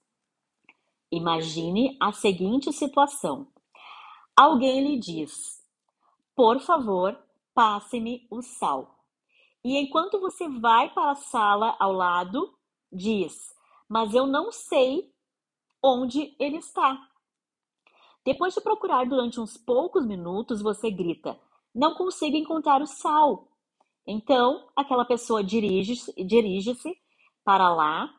Imagine 1.13 1.99
a 2.01 2.13
seguinte 2.13 2.73
situação: 2.73 3.47
alguém 4.35 4.83
lhe 4.83 4.99
diz, 4.99 5.58
por 6.39 6.61
favor, 6.61 7.19
passe-me 7.53 8.25
o 8.31 8.41
sal. 8.43 8.95
E 9.65 9.77
enquanto 9.77 10.21
você 10.21 10.49
vai 10.49 10.89
para 10.95 11.11
a 11.11 11.17
sala 11.17 11.75
ao 11.81 11.93
lado, 11.93 12.57
diz: 12.93 13.53
Mas 13.89 14.15
eu 14.15 14.25
não 14.25 14.53
sei 14.53 15.13
onde 15.83 16.37
ele 16.39 16.59
está. 16.59 16.97
Depois 18.25 18.55
de 18.55 18.61
procurar 18.61 19.05
durante 19.05 19.41
uns 19.41 19.57
poucos 19.57 20.07
minutos, 20.07 20.63
você 20.63 20.93
grita: 20.93 21.37
Não 21.75 21.97
consigo 21.97 22.37
encontrar 22.37 22.81
o 22.81 22.87
sal. 22.87 23.49
Então, 24.07 24.69
aquela 24.77 25.05
pessoa 25.05 25.43
dirige-se 25.43 26.13
dirige 26.25 26.73
para 27.45 27.69
lá, 27.75 28.15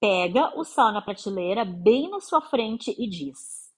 pega 0.00 0.58
o 0.58 0.64
sal 0.64 0.90
na 0.90 1.02
prateleira 1.02 1.66
bem 1.66 2.08
na 2.08 2.18
sua 2.18 2.40
frente 2.40 2.96
e 2.98 3.06
diz: 3.06 3.70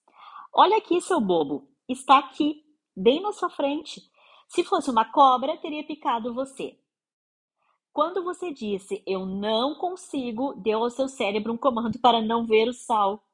Olha 0.54 0.76
aqui, 0.76 1.00
seu 1.00 1.20
bobo, 1.20 1.68
está 1.88 2.18
aqui, 2.18 2.70
bem 2.97 3.20
na 3.23 3.32
sua 3.32 3.50
frente. 3.50 4.02
Se 4.49 4.64
fosse 4.64 4.90
uma 4.90 5.04
cobra, 5.04 5.56
teria 5.59 5.87
picado 5.87 6.35
você. 6.35 6.78
Quando 7.92 8.23
você 8.23 8.52
disse 8.52 9.02
eu 9.06 9.26
não 9.26 9.75
consigo, 9.75 10.54
deu 10.54 10.82
ao 10.82 10.90
seu 10.90 11.09
cérebro 11.09 11.52
um 11.52 11.56
comando 11.56 11.99
para 12.02 12.20
não 12.20 12.47
ver 12.47 12.68
o 12.68 12.73
sal. 12.73 13.25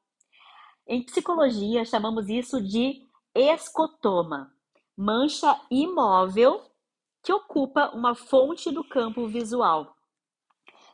Em 0.87 1.03
psicologia, 1.03 1.83
chamamos 1.85 2.29
isso 2.29 2.61
de 2.61 3.05
escotoma, 3.35 4.51
mancha 4.95 5.59
imóvel 5.69 6.61
que 7.21 7.33
ocupa 7.33 7.89
uma 7.93 8.15
fonte 8.15 8.71
do 8.71 8.83
campo 8.83 9.27
visual. 9.27 9.95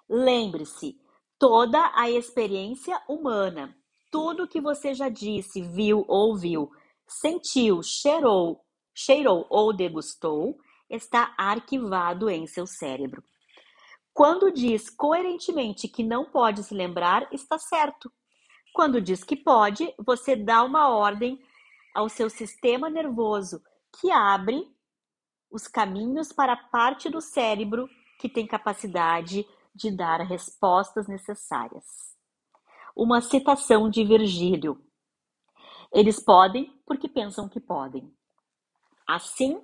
Lembre-se, 0.10 1.00
toda 1.38 1.92
a 1.96 2.10
experiência 2.10 3.02
humana, 3.08 3.76
tudo 4.12 4.48
que 4.48 4.60
você 4.60 4.94
já 4.94 5.10
disse, 5.10 5.62
viu, 5.62 6.04
ouviu, 6.08 6.72
sentiu, 7.14 7.82
cheirou, 7.82 8.64
cheirou 8.94 9.46
ou 9.50 9.74
degustou, 9.74 10.58
está 10.90 11.34
arquivado 11.38 12.30
em 12.30 12.46
seu 12.46 12.68
cérebro. 12.68 13.24
Quando 14.14 14.52
diz 14.52 14.90
coerentemente 14.90 15.88
que 15.88 16.04
não 16.04 16.26
pode 16.26 16.64
se 16.64 16.74
lembrar, 16.74 17.28
está 17.32 17.58
certo. 17.58 18.12
Quando 18.74 19.02
diz 19.02 19.24
que 19.24 19.36
pode, 19.36 19.94
você 19.98 20.36
dá 20.36 20.64
uma 20.64 20.90
ordem 20.90 21.40
ao 21.96 22.10
seu 22.10 22.30
sistema 22.30 22.90
nervoso 22.90 23.62
que 24.00 24.12
abre 24.12 24.68
os 25.50 25.68
caminhos 25.68 26.32
para 26.32 26.54
a 26.54 26.64
parte 26.70 27.10
do 27.10 27.22
cérebro 27.22 27.88
que 28.20 28.28
tem 28.28 28.48
capacidade 28.48 29.46
de 29.74 29.92
dar 29.92 30.22
respostas 30.22 31.08
necessárias. 31.08 32.16
Uma 32.96 33.22
citação 33.22 33.90
de 33.90 34.04
Virgílio. 34.04 34.80
Eles 35.94 36.20
podem 36.20 36.74
porque 36.88 37.08
pensam 37.08 37.48
que 37.48 37.60
podem. 37.60 38.12
Assim, 39.08 39.62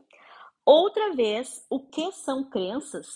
outra 0.64 1.14
vez, 1.16 1.66
o 1.70 1.80
que 1.80 2.12
são 2.12 2.48
crenças? 2.48 3.08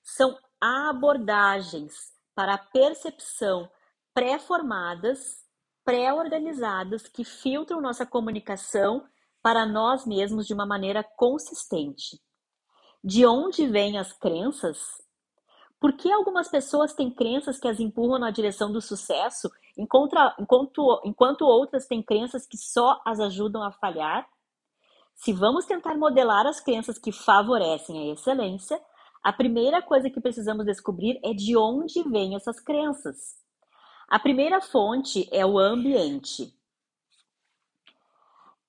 São 0.00 0.38
abordagens 0.60 1.92
para 2.36 2.56
percepção 2.56 3.68
pré-formadas, 4.14 5.44
pré-organizadas 5.84 7.08
que 7.08 7.24
filtram 7.24 7.80
nossa 7.80 8.06
comunicação 8.06 9.08
para 9.42 9.66
nós 9.66 10.06
mesmos 10.06 10.46
de 10.46 10.54
uma 10.54 10.66
maneira 10.66 11.02
consistente. 11.02 12.20
De 13.02 13.26
onde 13.26 13.66
vêm 13.66 13.98
as 13.98 14.12
crenças? 14.12 14.78
Por 15.80 15.92
que 15.96 16.10
algumas 16.10 16.48
pessoas 16.48 16.94
têm 16.94 17.10
crenças 17.10 17.58
que 17.58 17.68
as 17.68 17.80
empurram 17.80 18.18
na 18.18 18.30
direção 18.30 18.72
do 18.72 18.80
sucesso, 18.80 19.50
enquanto, 19.76 20.16
enquanto, 20.38 21.00
enquanto 21.04 21.42
outras 21.42 21.86
têm 21.86 22.02
crenças 22.02 22.46
que 22.46 22.56
só 22.56 23.00
as 23.04 23.20
ajudam 23.20 23.62
a 23.62 23.72
falhar? 23.72 24.28
Se 25.14 25.32
vamos 25.32 25.64
tentar 25.64 25.96
modelar 25.96 26.46
as 26.46 26.60
crenças 26.60 26.98
que 26.98 27.12
favorecem 27.12 28.10
a 28.10 28.12
excelência, 28.12 28.80
a 29.22 29.32
primeira 29.32 29.82
coisa 29.82 30.10
que 30.10 30.20
precisamos 30.20 30.64
descobrir 30.64 31.18
é 31.24 31.32
de 31.32 31.56
onde 31.56 32.02
vêm 32.08 32.36
essas 32.36 32.60
crenças. 32.60 33.16
A 34.08 34.18
primeira 34.18 34.60
fonte 34.60 35.28
é 35.32 35.44
o 35.44 35.58
ambiente. 35.58 36.54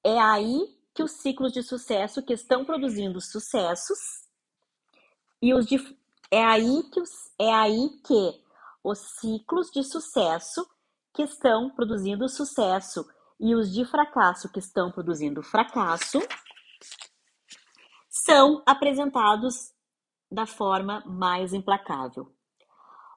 É 0.03 0.17
aí 0.19 0.75
que 0.95 1.03
os 1.03 1.11
ciclos 1.11 1.53
de 1.53 1.61
sucesso 1.61 2.23
que 2.23 2.33
estão 2.33 2.65
produzindo 2.65 3.21
sucessos 3.21 3.99
e 5.39 5.53
os 5.53 5.67
de, 5.67 5.77
é 6.31 6.43
aí 6.43 6.83
que 6.91 6.99
os, 6.99 7.11
é 7.37 7.53
aí 7.53 7.89
que 8.03 8.43
os 8.83 8.97
ciclos 9.19 9.69
de 9.69 9.83
sucesso 9.83 10.67
que 11.17 11.23
estão 11.23 11.71
produzindo 11.71 12.29
sucesso 12.29 13.03
e 13.39 13.55
os 13.55 13.73
de 13.73 13.83
fracasso 13.83 14.47
que 14.51 14.59
estão 14.59 14.91
produzindo 14.91 15.41
fracasso 15.41 16.19
são 18.07 18.61
apresentados 18.67 19.73
da 20.31 20.45
forma 20.45 21.03
mais 21.07 21.53
implacável. 21.53 22.31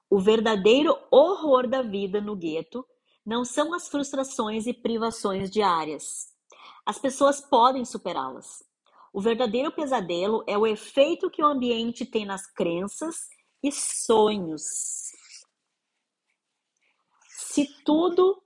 O 0.09 0.19
verdadeiro 0.19 0.97
horror 1.11 1.67
da 1.67 1.83
vida 1.83 2.19
no 2.19 2.35
gueto 2.35 2.83
não 3.23 3.45
são 3.45 3.71
as 3.71 3.87
frustrações 3.87 4.65
e 4.65 4.73
privações 4.73 5.51
diárias. 5.51 6.33
As 6.83 6.97
pessoas 6.97 7.39
podem 7.39 7.85
superá-las. 7.85 8.63
O 9.13 9.21
verdadeiro 9.21 9.71
pesadelo 9.71 10.43
é 10.47 10.57
o 10.57 10.65
efeito 10.65 11.29
que 11.29 11.43
o 11.43 11.45
ambiente 11.45 12.03
tem 12.03 12.25
nas 12.25 12.47
crenças 12.51 13.29
e 13.61 13.71
sonhos. 13.71 15.00
Se 17.51 17.67
tudo, 17.83 18.41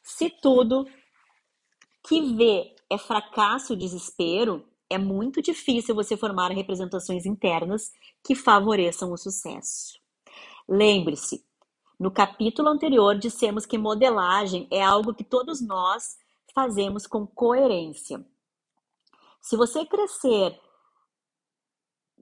se 0.00 0.30
tudo 0.30 0.86
que 2.06 2.32
vê 2.36 2.76
é 2.88 2.96
fracasso 2.96 3.74
desespero, 3.74 4.64
é 4.88 4.96
muito 4.96 5.42
difícil 5.42 5.96
você 5.96 6.16
formar 6.16 6.52
representações 6.52 7.26
internas 7.26 7.90
que 8.22 8.36
favoreçam 8.36 9.10
o 9.10 9.16
sucesso. 9.16 9.98
Lembre-se, 10.68 11.44
no 11.98 12.08
capítulo 12.08 12.68
anterior 12.68 13.18
dissemos 13.18 13.66
que 13.66 13.76
modelagem 13.76 14.68
é 14.70 14.80
algo 14.80 15.12
que 15.12 15.24
todos 15.24 15.60
nós 15.60 16.16
fazemos 16.54 17.04
com 17.04 17.26
coerência. 17.26 18.24
Se 19.40 19.56
você 19.56 19.84
crescer 19.84 20.56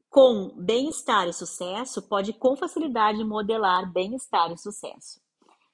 com 0.09 0.57
bem-estar 0.57 1.29
e 1.29 1.35
sucesso, 1.35 2.01
pode 2.09 2.33
com 2.33 2.57
facilidade 2.57 3.23
modelar 3.23 3.93
bem-estar 3.93 4.51
e 4.51 4.57
sucesso. 4.57 5.26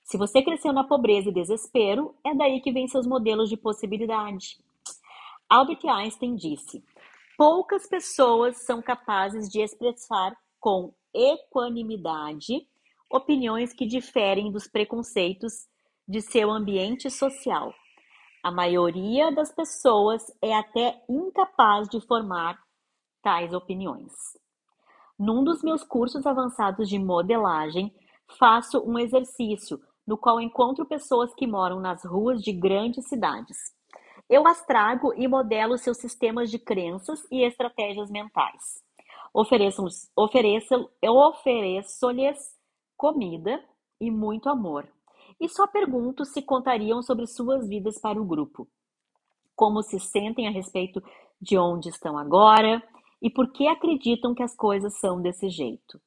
Se 0.05 0.19
você 0.19 0.43
cresceu 0.43 0.73
na 0.73 0.85
pobreza 0.85 1.31
e 1.31 1.33
desespero, 1.33 2.15
é 2.25 2.35
daí 2.35 2.61
que 2.61 2.73
vem 2.73 2.89
seus 2.89 3.07
modelos 3.07 3.49
de 3.49 3.57
possibilidade. 3.57 4.59
Albert 5.49 5.85
Einstein 5.85 6.35
disse: 6.35 6.85
poucas 7.37 7.87
pessoas 7.87 8.65
são 8.65 8.83
capazes 8.83 9.49
de 9.49 9.61
expressar 9.61 10.37
com 10.61 10.93
equanimidade 11.15 12.67
opiniões 13.11 13.73
que 13.73 13.87
diferem 13.87 14.51
dos 14.51 14.67
preconceitos 14.67 15.67
de 16.09 16.21
seu 16.21 16.51
ambiente 16.51 17.11
social. 17.11 17.75
A 18.43 18.51
maioria 18.51 19.31
das 19.31 19.53
pessoas 19.53 20.25
é 20.41 20.57
até 20.57 21.01
incapaz 21.09 21.89
de 21.89 22.01
formar 22.01 22.59
tais 23.23 23.53
opiniões. 23.53 24.13
Num 25.19 25.45
dos 25.45 25.63
meus 25.63 25.85
cursos 25.85 26.27
avançados 26.27 26.89
de 26.89 26.99
modelagem, 26.99 27.95
faço 28.39 28.81
um 28.81 28.99
exercício 28.99 29.81
no 30.07 30.17
qual 30.17 30.41
encontro 30.41 30.85
pessoas 30.85 31.35
que 31.35 31.47
moram 31.47 31.81
nas 31.81 32.05
ruas 32.05 32.43
de 32.43 32.53
grandes 32.53 33.09
cidades. 33.09 33.57
Eu 34.29 34.47
as 34.47 34.65
trago 34.65 35.13
e 35.15 35.29
modelo 35.29 35.77
seus 35.77 35.99
sistemas 35.99 36.51
de 36.51 36.59
crenças 36.59 37.21
e 37.31 37.45
estratégias 37.45 38.11
mentais. 38.11 38.83
Ofereço-lhes 39.35 40.11
ofereço, 40.17 40.91
comida 42.97 43.63
e 44.01 44.11
muito 44.11 44.49
amor. 44.49 44.89
E 45.41 45.49
só 45.49 45.67
pergunto 45.67 46.25
se 46.25 46.43
contariam 46.43 47.03
sobre 47.03 47.27
suas 47.27 47.69
vidas 47.69 48.01
para 48.01 48.21
o 48.21 48.25
grupo. 48.25 48.69
Como 49.57 49.83
se 49.83 49.99
sentem 49.99 50.47
a 50.47 50.51
respeito 50.51 51.03
de 51.41 51.59
onde 51.59 51.89
estão 51.89 52.17
agora 52.17 52.83
e 53.21 53.31
por 53.31 53.53
que 53.53 53.67
acreditam 53.67 54.35
que 54.35 54.43
as 54.43 54.55
coisas 54.55 54.99
são 54.99 55.21
desse 55.21 55.49
jeito. 55.49 56.01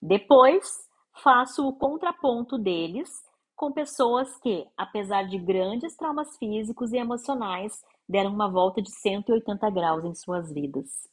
Depois, 0.00 0.88
faço 1.22 1.66
o 1.66 1.72
contraponto 1.72 2.58
deles 2.58 3.23
com 3.56 3.72
pessoas 3.72 4.36
que, 4.38 4.66
apesar 4.76 5.24
de 5.24 5.38
grandes 5.38 5.96
traumas 5.96 6.36
físicos 6.36 6.92
e 6.92 6.96
emocionais, 6.96 7.84
deram 8.08 8.32
uma 8.32 8.48
volta 8.48 8.82
de 8.82 8.90
180 8.90 9.70
graus 9.70 10.04
em 10.04 10.14
suas 10.14 10.52
vidas. 10.52 11.08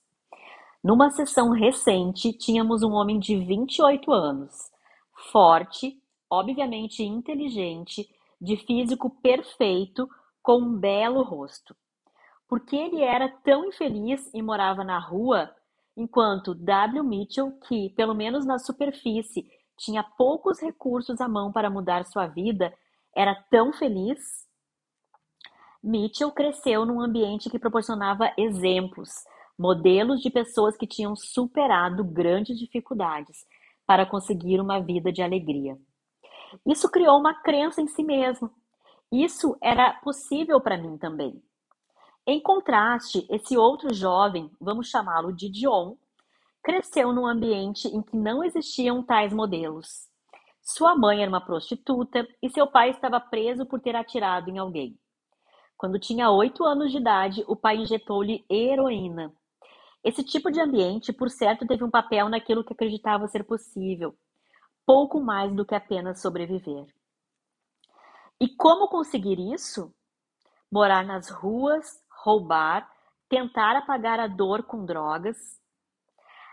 Numa 0.83 1.11
sessão 1.11 1.51
recente, 1.51 2.33
tínhamos 2.33 2.81
um 2.81 2.93
homem 2.93 3.19
de 3.19 3.37
28 3.37 4.11
anos, 4.11 4.71
forte, 5.31 6.01
obviamente 6.29 7.03
inteligente, 7.03 8.09
de 8.41 8.57
físico 8.57 9.09
perfeito, 9.21 10.09
com 10.41 10.57
um 10.57 10.79
belo 10.79 11.21
rosto. 11.21 11.75
Porque 12.47 12.75
ele 12.75 13.01
era 13.01 13.29
tão 13.29 13.65
infeliz 13.65 14.29
e 14.33 14.41
morava 14.41 14.83
na 14.83 14.97
rua, 14.97 15.53
enquanto 15.95 16.55
W. 16.55 17.03
Mitchell, 17.03 17.51
que, 17.67 17.89
pelo 17.91 18.15
menos 18.15 18.43
na 18.43 18.57
superfície, 18.57 19.47
tinha 19.81 20.03
poucos 20.03 20.59
recursos 20.59 21.19
à 21.19 21.27
mão 21.27 21.51
para 21.51 21.69
mudar 21.69 22.05
sua 22.05 22.27
vida, 22.27 22.71
era 23.15 23.33
tão 23.49 23.73
feliz? 23.73 24.47
Mitchell 25.83 26.31
cresceu 26.31 26.85
num 26.85 27.01
ambiente 27.01 27.49
que 27.49 27.57
proporcionava 27.57 28.31
exemplos, 28.37 29.09
modelos 29.57 30.21
de 30.21 30.29
pessoas 30.29 30.77
que 30.77 30.85
tinham 30.85 31.15
superado 31.15 32.03
grandes 32.03 32.59
dificuldades 32.59 33.43
para 33.85 34.05
conseguir 34.05 34.61
uma 34.61 34.79
vida 34.79 35.11
de 35.11 35.23
alegria. 35.23 35.75
Isso 36.63 36.89
criou 36.89 37.17
uma 37.17 37.33
crença 37.41 37.81
em 37.81 37.87
si 37.87 38.03
mesmo. 38.03 38.51
Isso 39.11 39.57
era 39.61 39.93
possível 39.93 40.61
para 40.61 40.77
mim 40.77 40.95
também. 40.95 41.41
Em 42.27 42.39
contraste, 42.39 43.25
esse 43.31 43.57
outro 43.57 43.91
jovem, 43.91 44.51
vamos 44.61 44.89
chamá-lo 44.89 45.33
de 45.33 45.49
Dion, 45.49 45.95
cresceu 46.63 47.11
num 47.11 47.25
ambiente 47.25 47.87
em 47.87 48.01
que 48.01 48.15
não 48.15 48.43
existiam 48.43 49.03
tais 49.03 49.33
modelos. 49.33 50.07
Sua 50.61 50.95
mãe 50.95 51.21
era 51.21 51.29
uma 51.29 51.43
prostituta 51.43 52.27
e 52.41 52.49
seu 52.49 52.67
pai 52.67 52.91
estava 52.91 53.19
preso 53.19 53.65
por 53.65 53.79
ter 53.79 53.95
atirado 53.95 54.49
em 54.49 54.57
alguém. 54.57 54.97
Quando 55.75 55.99
tinha 55.99 56.29
oito 56.29 56.63
anos 56.63 56.91
de 56.91 56.97
idade, 56.97 57.43
o 57.47 57.55
pai 57.55 57.77
injetou-lhe 57.77 58.45
heroína. 58.49 59.33
Esse 60.03 60.23
tipo 60.23 60.51
de 60.51 60.59
ambiente, 60.59 61.11
por 61.11 61.29
certo, 61.29 61.65
teve 61.65 61.83
um 61.83 61.89
papel 61.89 62.29
naquilo 62.29 62.63
que 62.63 62.73
acreditava 62.73 63.27
ser 63.27 63.43
possível, 63.43 64.15
pouco 64.85 65.19
mais 65.19 65.51
do 65.53 65.65
que 65.65 65.75
apenas 65.75 66.21
sobreviver. 66.21 66.85
E 68.39 68.47
como 68.49 68.87
conseguir 68.87 69.39
isso? 69.53 69.93
Morar 70.71 71.05
nas 71.05 71.29
ruas, 71.29 72.01
roubar, 72.23 72.89
tentar 73.29 73.75
apagar 73.75 74.19
a 74.19 74.27
dor 74.27 74.63
com 74.63 74.85
drogas. 74.85 75.60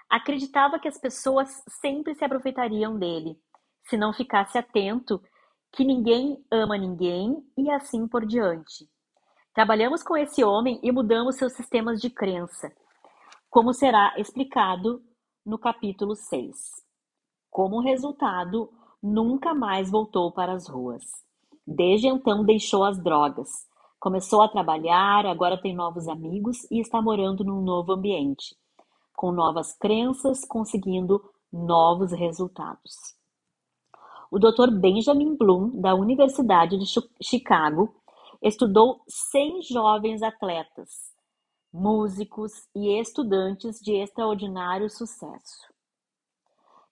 Acreditava 0.09 0.79
que 0.79 0.89
as 0.89 0.99
pessoas 0.99 1.63
sempre 1.81 2.15
se 2.15 2.25
aproveitariam 2.25 2.99
dele, 2.99 3.39
se 3.85 3.97
não 3.97 4.13
ficasse 4.13 4.57
atento 4.57 5.23
que 5.73 5.85
ninguém 5.85 6.43
ama 6.51 6.79
ninguém 6.79 7.45
e 7.57 7.71
assim 7.71 8.09
por 8.09 8.25
diante. 8.25 8.89
Trabalhamos 9.53 10.03
com 10.03 10.17
esse 10.17 10.43
homem 10.43 10.81
e 10.83 10.91
mudamos 10.91 11.37
seus 11.37 11.53
sistemas 11.53 12.01
de 12.01 12.09
crença 12.09 12.73
como 13.51 13.73
será 13.73 14.15
explicado 14.19 15.03
no 15.45 15.59
capítulo 15.59 16.15
6. 16.15 16.55
Como 17.51 17.81
resultado, 17.81 18.71
nunca 19.03 19.55
mais 19.55 19.91
voltou 19.91 20.31
para 20.33 20.53
as 20.53 20.69
ruas. 20.69 21.03
Desde 21.67 22.09
então 22.09 22.45
deixou 22.45 22.85
as 22.85 23.03
drogas. 23.03 23.49
Começou 23.99 24.43
a 24.43 24.49
trabalhar, 24.49 25.27
agora 25.27 25.61
tem 25.61 25.75
novos 25.75 26.09
amigos 26.09 26.71
e 26.71 26.79
está 26.81 27.01
morando 27.01 27.43
num 27.43 27.63
novo 27.63 27.93
ambiente, 27.93 28.55
com 29.19 29.33
novas 29.33 29.73
crenças, 29.73 30.45
conseguindo 30.45 31.21
novos 31.53 32.13
resultados. 32.13 32.95
O 34.31 34.39
Dr. 34.39 34.71
Benjamin 34.71 35.37
Bloom, 35.37 35.71
da 35.81 35.93
Universidade 35.93 36.79
de 36.79 36.87
Chicago, 37.21 37.93
estudou 38.41 39.01
100 39.09 39.63
jovens 39.63 40.23
atletas, 40.23 41.13
músicos 41.73 42.69
e 42.77 42.97
estudantes 42.97 43.81
de 43.81 43.93
extraordinário 43.97 44.89
sucesso. 44.89 45.67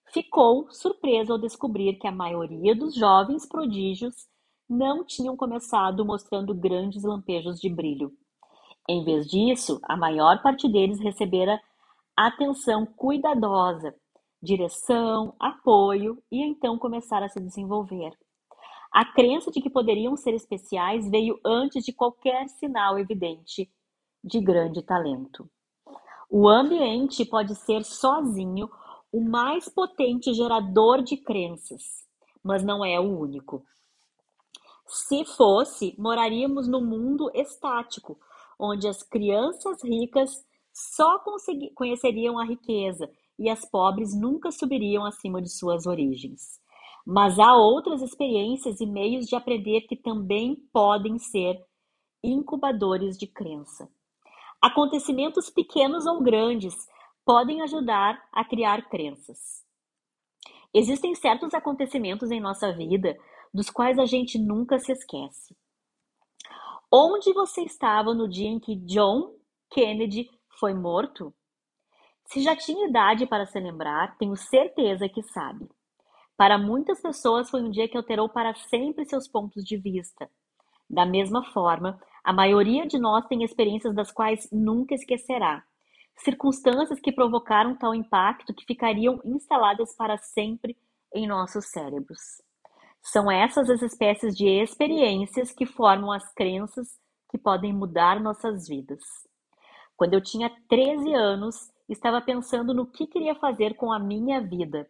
Ficou 0.07 0.69
surpreso 0.69 1.31
ao 1.31 1.39
descobrir 1.39 1.93
que 1.93 2.07
a 2.07 2.11
maioria 2.11 2.75
dos 2.75 2.93
jovens 2.93 3.47
prodígios 3.47 4.27
não 4.69 5.05
tinham 5.05 5.37
começado 5.37 6.03
mostrando 6.03 6.53
grandes 6.53 7.03
lampejos 7.03 7.57
de 7.57 7.69
brilho. 7.69 8.11
Em 8.85 9.01
vez 9.05 9.27
disso, 9.27 9.79
a 9.83 9.95
maior 9.95 10.41
parte 10.41 10.67
deles 10.67 10.99
recebera 10.99 11.57
atenção 12.17 12.83
cuidadosa, 12.83 13.93
direção, 14.41 15.35
apoio 15.39 16.21
e 16.31 16.41
então 16.41 16.79
começar 16.79 17.21
a 17.21 17.29
se 17.29 17.39
desenvolver. 17.39 18.11
A 18.91 19.05
crença 19.05 19.51
de 19.51 19.61
que 19.61 19.69
poderiam 19.69 20.17
ser 20.17 20.33
especiais 20.33 21.07
veio 21.07 21.39
antes 21.45 21.85
de 21.85 21.93
qualquer 21.93 22.47
sinal 22.49 22.97
evidente 22.97 23.71
de 24.23 24.39
grande 24.39 24.81
talento. 24.81 25.47
O 26.29 26.49
ambiente 26.49 27.23
pode 27.23 27.53
ser 27.55 27.85
sozinho 27.85 28.67
o 29.11 29.21
mais 29.21 29.69
potente 29.69 30.33
gerador 30.33 31.03
de 31.03 31.17
crenças, 31.17 32.05
mas 32.43 32.63
não 32.63 32.83
é 32.83 32.99
o 32.99 33.19
único. 33.19 33.63
Se 34.87 35.23
fosse, 35.23 35.93
moraríamos 35.99 36.67
num 36.67 36.83
mundo 36.83 37.29
estático, 37.33 38.17
onde 38.59 38.87
as 38.87 39.03
crianças 39.03 39.83
ricas 39.83 40.45
só 40.77 41.19
conheceriam 41.73 42.37
a 42.37 42.45
riqueza 42.45 43.09
e 43.39 43.49
as 43.49 43.67
pobres 43.67 44.15
nunca 44.15 44.51
subiriam 44.51 45.05
acima 45.05 45.41
de 45.41 45.49
suas 45.49 45.87
origens. 45.87 46.61
Mas 47.03 47.39
há 47.39 47.55
outras 47.55 48.03
experiências 48.03 48.79
e 48.79 48.85
meios 48.85 49.25
de 49.25 49.35
aprender 49.35 49.81
que 49.87 49.95
também 49.95 50.55
podem 50.71 51.17
ser 51.17 51.59
incubadores 52.23 53.17
de 53.17 53.25
crença. 53.25 53.89
Acontecimentos 54.61 55.49
pequenos 55.49 56.05
ou 56.05 56.21
grandes 56.21 56.75
podem 57.25 57.63
ajudar 57.63 58.21
a 58.31 58.45
criar 58.45 58.87
crenças. 58.87 59.65
Existem 60.71 61.15
certos 61.15 61.55
acontecimentos 61.55 62.29
em 62.29 62.39
nossa 62.39 62.71
vida 62.71 63.17
dos 63.51 63.71
quais 63.71 63.97
a 63.97 64.05
gente 64.05 64.37
nunca 64.37 64.77
se 64.77 64.91
esquece. 64.91 65.57
Onde 66.91 67.33
você 67.33 67.63
estava 67.63 68.13
no 68.13 68.27
dia 68.29 68.49
em 68.49 68.59
que 68.59 68.75
John 68.75 69.33
Kennedy 69.71 70.29
foi 70.59 70.73
morto? 70.73 71.33
Se 72.25 72.41
já 72.41 72.55
tinha 72.55 72.87
idade 72.87 73.25
para 73.25 73.45
se 73.45 73.59
lembrar, 73.59 74.17
tenho 74.17 74.35
certeza 74.35 75.07
que 75.07 75.23
sabe. 75.23 75.69
Para 76.35 76.57
muitas 76.57 77.01
pessoas 77.01 77.49
foi 77.49 77.61
um 77.61 77.69
dia 77.69 77.87
que 77.87 77.97
alterou 77.97 78.29
para 78.29 78.53
sempre 78.53 79.05
seus 79.05 79.27
pontos 79.27 79.63
de 79.63 79.77
vista. 79.77 80.29
Da 80.89 81.05
mesma 81.05 81.43
forma, 81.51 81.99
a 82.23 82.31
maioria 82.31 82.85
de 82.85 82.99
nós 82.99 83.25
tem 83.27 83.43
experiências 83.43 83.95
das 83.95 84.11
quais 84.11 84.47
nunca 84.51 84.93
esquecerá. 84.93 85.63
Circunstâncias 86.17 86.99
que 86.99 87.11
provocaram 87.11 87.75
tal 87.75 87.93
impacto 87.95 88.53
que 88.53 88.65
ficariam 88.65 89.19
instaladas 89.23 89.95
para 89.95 90.17
sempre 90.17 90.77
em 91.13 91.27
nossos 91.27 91.65
cérebros. 91.67 92.19
São 93.01 93.31
essas 93.31 93.69
as 93.69 93.81
espécies 93.81 94.35
de 94.35 94.47
experiências 94.47 95.51
que 95.51 95.65
formam 95.65 96.11
as 96.11 96.33
crenças 96.33 96.99
que 97.29 97.37
podem 97.37 97.73
mudar 97.73 98.19
nossas 98.19 98.67
vidas. 98.67 99.03
Quando 99.97 100.13
eu 100.13 100.21
tinha 100.21 100.55
13 100.69 101.13
anos, 101.15 101.73
estava 101.89 102.21
pensando 102.21 102.73
no 102.73 102.85
que 102.85 103.07
queria 103.07 103.33
fazer 103.35 103.75
com 103.75 103.91
a 103.91 103.97
minha 103.97 104.39
vida 104.39 104.87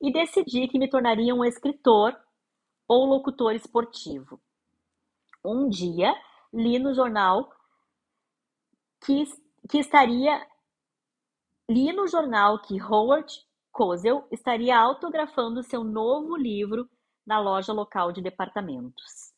e 0.00 0.12
decidi 0.12 0.68
que 0.68 0.78
me 0.78 0.88
tornaria 0.88 1.34
um 1.34 1.44
escritor 1.44 2.14
ou 2.86 3.06
locutor 3.06 3.54
esportivo. 3.54 4.38
Um 5.42 5.68
dia, 5.68 6.14
li 6.52 6.78
no 6.78 6.94
jornal 6.94 7.50
que, 9.04 9.24
que 9.68 9.78
estaria 9.78 10.46
li 11.68 11.90
no 11.92 12.06
jornal 12.06 12.60
que 12.60 12.80
Howard 12.82 13.32
Cosell 13.72 14.26
estaria 14.30 14.78
autografando 14.78 15.62
seu 15.62 15.82
novo 15.82 16.36
livro 16.36 16.88
na 17.26 17.40
loja 17.40 17.72
local 17.72 18.12
de 18.12 18.20
departamentos. 18.20 19.32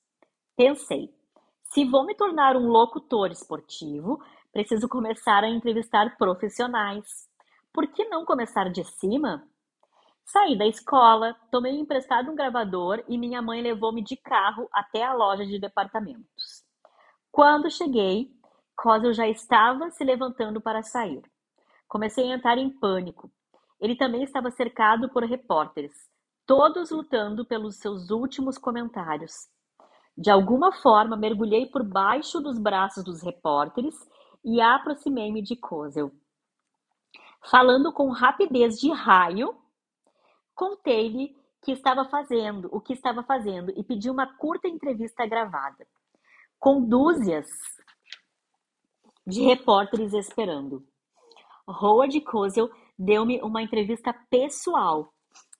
Pensei, 0.56 1.14
se 1.62 1.84
vou 1.84 2.04
me 2.04 2.14
tornar 2.14 2.56
um 2.56 2.66
locutor 2.66 3.30
esportivo, 3.30 4.20
preciso 4.56 4.88
começar 4.88 5.44
a 5.44 5.50
entrevistar 5.50 6.16
profissionais. 6.16 7.28
Por 7.74 7.86
que 7.88 8.06
não 8.06 8.24
começar 8.24 8.70
de 8.70 8.82
cima? 8.84 9.46
Saí 10.24 10.56
da 10.56 10.66
escola, 10.66 11.36
tomei 11.50 11.78
emprestado 11.78 12.30
um 12.30 12.34
gravador 12.34 13.04
e 13.06 13.18
minha 13.18 13.42
mãe 13.42 13.60
levou-me 13.60 14.02
de 14.02 14.16
carro 14.16 14.66
até 14.72 15.04
a 15.04 15.12
loja 15.12 15.44
de 15.44 15.60
departamentos. 15.60 16.64
Quando 17.30 17.70
cheguei, 17.70 18.30
Cosel 18.74 19.12
já 19.12 19.28
estava 19.28 19.90
se 19.90 20.02
levantando 20.02 20.58
para 20.58 20.82
sair. 20.82 21.20
Comecei 21.86 22.32
a 22.32 22.34
entrar 22.34 22.56
em 22.56 22.70
pânico. 22.70 23.30
Ele 23.78 23.94
também 23.94 24.22
estava 24.22 24.50
cercado 24.50 25.10
por 25.10 25.22
repórteres, 25.22 25.92
todos 26.46 26.90
lutando 26.90 27.44
pelos 27.44 27.76
seus 27.76 28.08
últimos 28.08 28.56
comentários. 28.56 29.34
De 30.16 30.30
alguma 30.30 30.72
forma, 30.72 31.14
mergulhei 31.14 31.66
por 31.66 31.84
baixo 31.84 32.40
dos 32.40 32.58
braços 32.58 33.04
dos 33.04 33.20
repórteres 33.20 33.94
e 34.46 34.60
aproximei-me 34.60 35.42
de 35.42 35.56
Cosel. 35.56 36.12
Falando 37.50 37.92
com 37.92 38.08
rapidez 38.10 38.78
de 38.78 38.90
raio, 38.92 39.54
contei-lhe 40.54 41.36
que 41.62 41.72
estava 41.72 42.04
fazendo, 42.04 42.68
o 42.72 42.80
que 42.80 42.92
estava 42.92 43.24
fazendo 43.24 43.72
e 43.76 43.82
pedi 43.82 44.08
uma 44.08 44.36
curta 44.36 44.68
entrevista 44.68 45.26
gravada 45.26 45.84
com 46.60 46.80
dúzias 46.80 47.46
de 49.26 49.42
repórteres 49.42 50.12
esperando. 50.12 50.86
Howard 51.66 52.20
Cosell 52.20 52.70
deu-me 52.96 53.40
uma 53.42 53.62
entrevista 53.62 54.14
pessoal. 54.30 55.12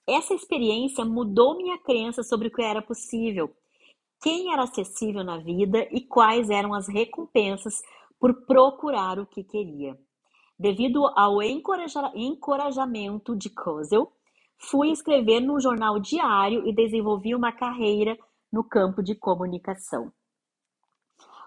Essa 0.07 0.33
experiência 0.33 1.03
mudou 1.03 1.57
minha 1.57 1.77
crença 1.79 2.23
sobre 2.23 2.47
o 2.47 2.51
que 2.51 2.61
era 2.61 2.81
possível, 2.81 3.53
quem 4.21 4.53
era 4.53 4.63
acessível 4.63 5.23
na 5.23 5.37
vida 5.37 5.85
e 5.91 6.01
quais 6.01 6.49
eram 6.49 6.73
as 6.73 6.87
recompensas 6.87 7.81
por 8.19 8.45
procurar 8.45 9.19
o 9.19 9.25
que 9.25 9.43
queria. 9.43 9.97
Devido 10.59 11.05
ao 11.15 11.41
encorajamento 11.43 13.35
de 13.35 13.49
Cosell, 13.49 14.11
fui 14.57 14.89
escrever 14.89 15.39
num 15.39 15.59
jornal 15.59 15.99
diário 15.99 16.67
e 16.67 16.73
desenvolvi 16.73 17.35
uma 17.35 17.51
carreira 17.51 18.17
no 18.51 18.63
campo 18.63 19.03
de 19.03 19.13
comunicação. 19.13 20.11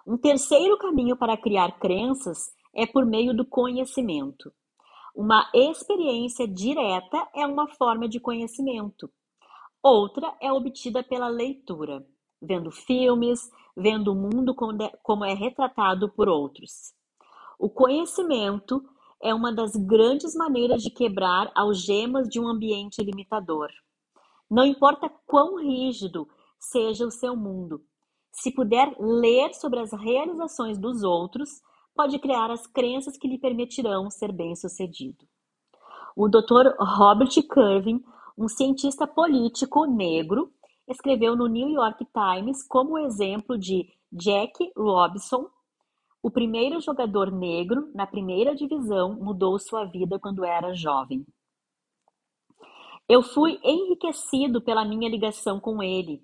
Um 0.06 0.16
terceiro 0.16 0.78
caminho 0.78 1.16
para 1.16 1.36
criar 1.36 1.78
crenças 1.78 2.52
é 2.74 2.86
por 2.86 3.04
meio 3.04 3.34
do 3.34 3.44
conhecimento. 3.44 4.52
Uma 5.14 5.50
experiência 5.52 6.46
direta 6.46 7.28
é 7.34 7.44
uma 7.46 7.68
forma 7.68 8.08
de 8.08 8.20
conhecimento. 8.20 9.10
Outra 9.82 10.36
é 10.40 10.52
obtida 10.52 11.02
pela 11.02 11.28
leitura, 11.28 12.06
vendo 12.40 12.70
filmes, 12.70 13.50
vendo 13.76 14.12
o 14.12 14.14
mundo 14.14 14.54
como 15.02 15.24
é 15.24 15.34
retratado 15.34 16.08
por 16.08 16.28
outros. 16.28 16.92
O 17.58 17.68
conhecimento 17.68 18.82
é 19.22 19.34
uma 19.34 19.52
das 19.52 19.72
grandes 19.76 20.34
maneiras 20.34 20.82
de 20.82 20.90
quebrar 20.90 21.50
algemas 21.54 22.28
de 22.28 22.40
um 22.40 22.48
ambiente 22.48 23.02
limitador. 23.02 23.68
Não 24.50 24.64
importa 24.64 25.10
quão 25.26 25.56
rígido 25.56 26.26
seja 26.58 27.06
o 27.06 27.10
seu 27.10 27.36
mundo, 27.36 27.84
se 28.32 28.52
puder 28.52 28.94
ler 28.98 29.52
sobre 29.54 29.80
as 29.80 29.92
realizações 29.92 30.78
dos 30.78 31.02
outros, 31.02 31.60
pode 31.94 32.18
criar 32.18 32.50
as 32.50 32.66
crenças 32.66 33.16
que 33.16 33.28
lhe 33.28 33.38
permitirão 33.38 34.10
ser 34.10 34.32
bem-sucedido. 34.32 35.26
O 36.16 36.28
Dr. 36.28 36.74
Robert 36.78 37.30
Curvin, 37.48 38.02
um 38.38 38.48
cientista 38.48 39.06
político 39.06 39.84
negro, 39.84 40.52
escreveu 40.90 41.36
no 41.36 41.46
New 41.46 41.68
York 41.68 42.06
Times 42.12 42.66
como 42.66 42.98
exemplo 42.98 43.58
de 43.58 43.88
Jack 44.12 44.72
Robinson, 44.76 45.48
o 46.22 46.30
primeiro 46.30 46.80
jogador 46.80 47.30
negro 47.30 47.90
na 47.94 48.06
primeira 48.06 48.54
divisão 48.54 49.14
mudou 49.14 49.58
sua 49.58 49.84
vida 49.84 50.18
quando 50.18 50.44
era 50.44 50.74
jovem. 50.74 51.24
Eu 53.08 53.22
fui 53.22 53.58
enriquecido 53.64 54.60
pela 54.60 54.84
minha 54.84 55.08
ligação 55.08 55.58
com 55.58 55.82
ele, 55.82 56.22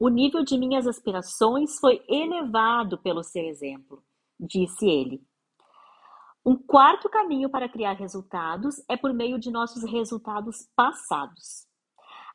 o 0.00 0.08
nível 0.08 0.42
de 0.42 0.56
minhas 0.56 0.86
aspirações 0.86 1.78
foi 1.78 2.02
elevado 2.08 2.96
pelo 2.96 3.22
seu 3.22 3.44
exemplo, 3.44 4.02
disse 4.38 4.88
ele. 4.88 5.22
Um 6.42 6.56
quarto 6.56 7.06
caminho 7.10 7.50
para 7.50 7.68
criar 7.68 7.92
resultados 7.92 8.76
é 8.88 8.96
por 8.96 9.12
meio 9.12 9.38
de 9.38 9.50
nossos 9.50 9.84
resultados 9.84 10.66
passados. 10.74 11.69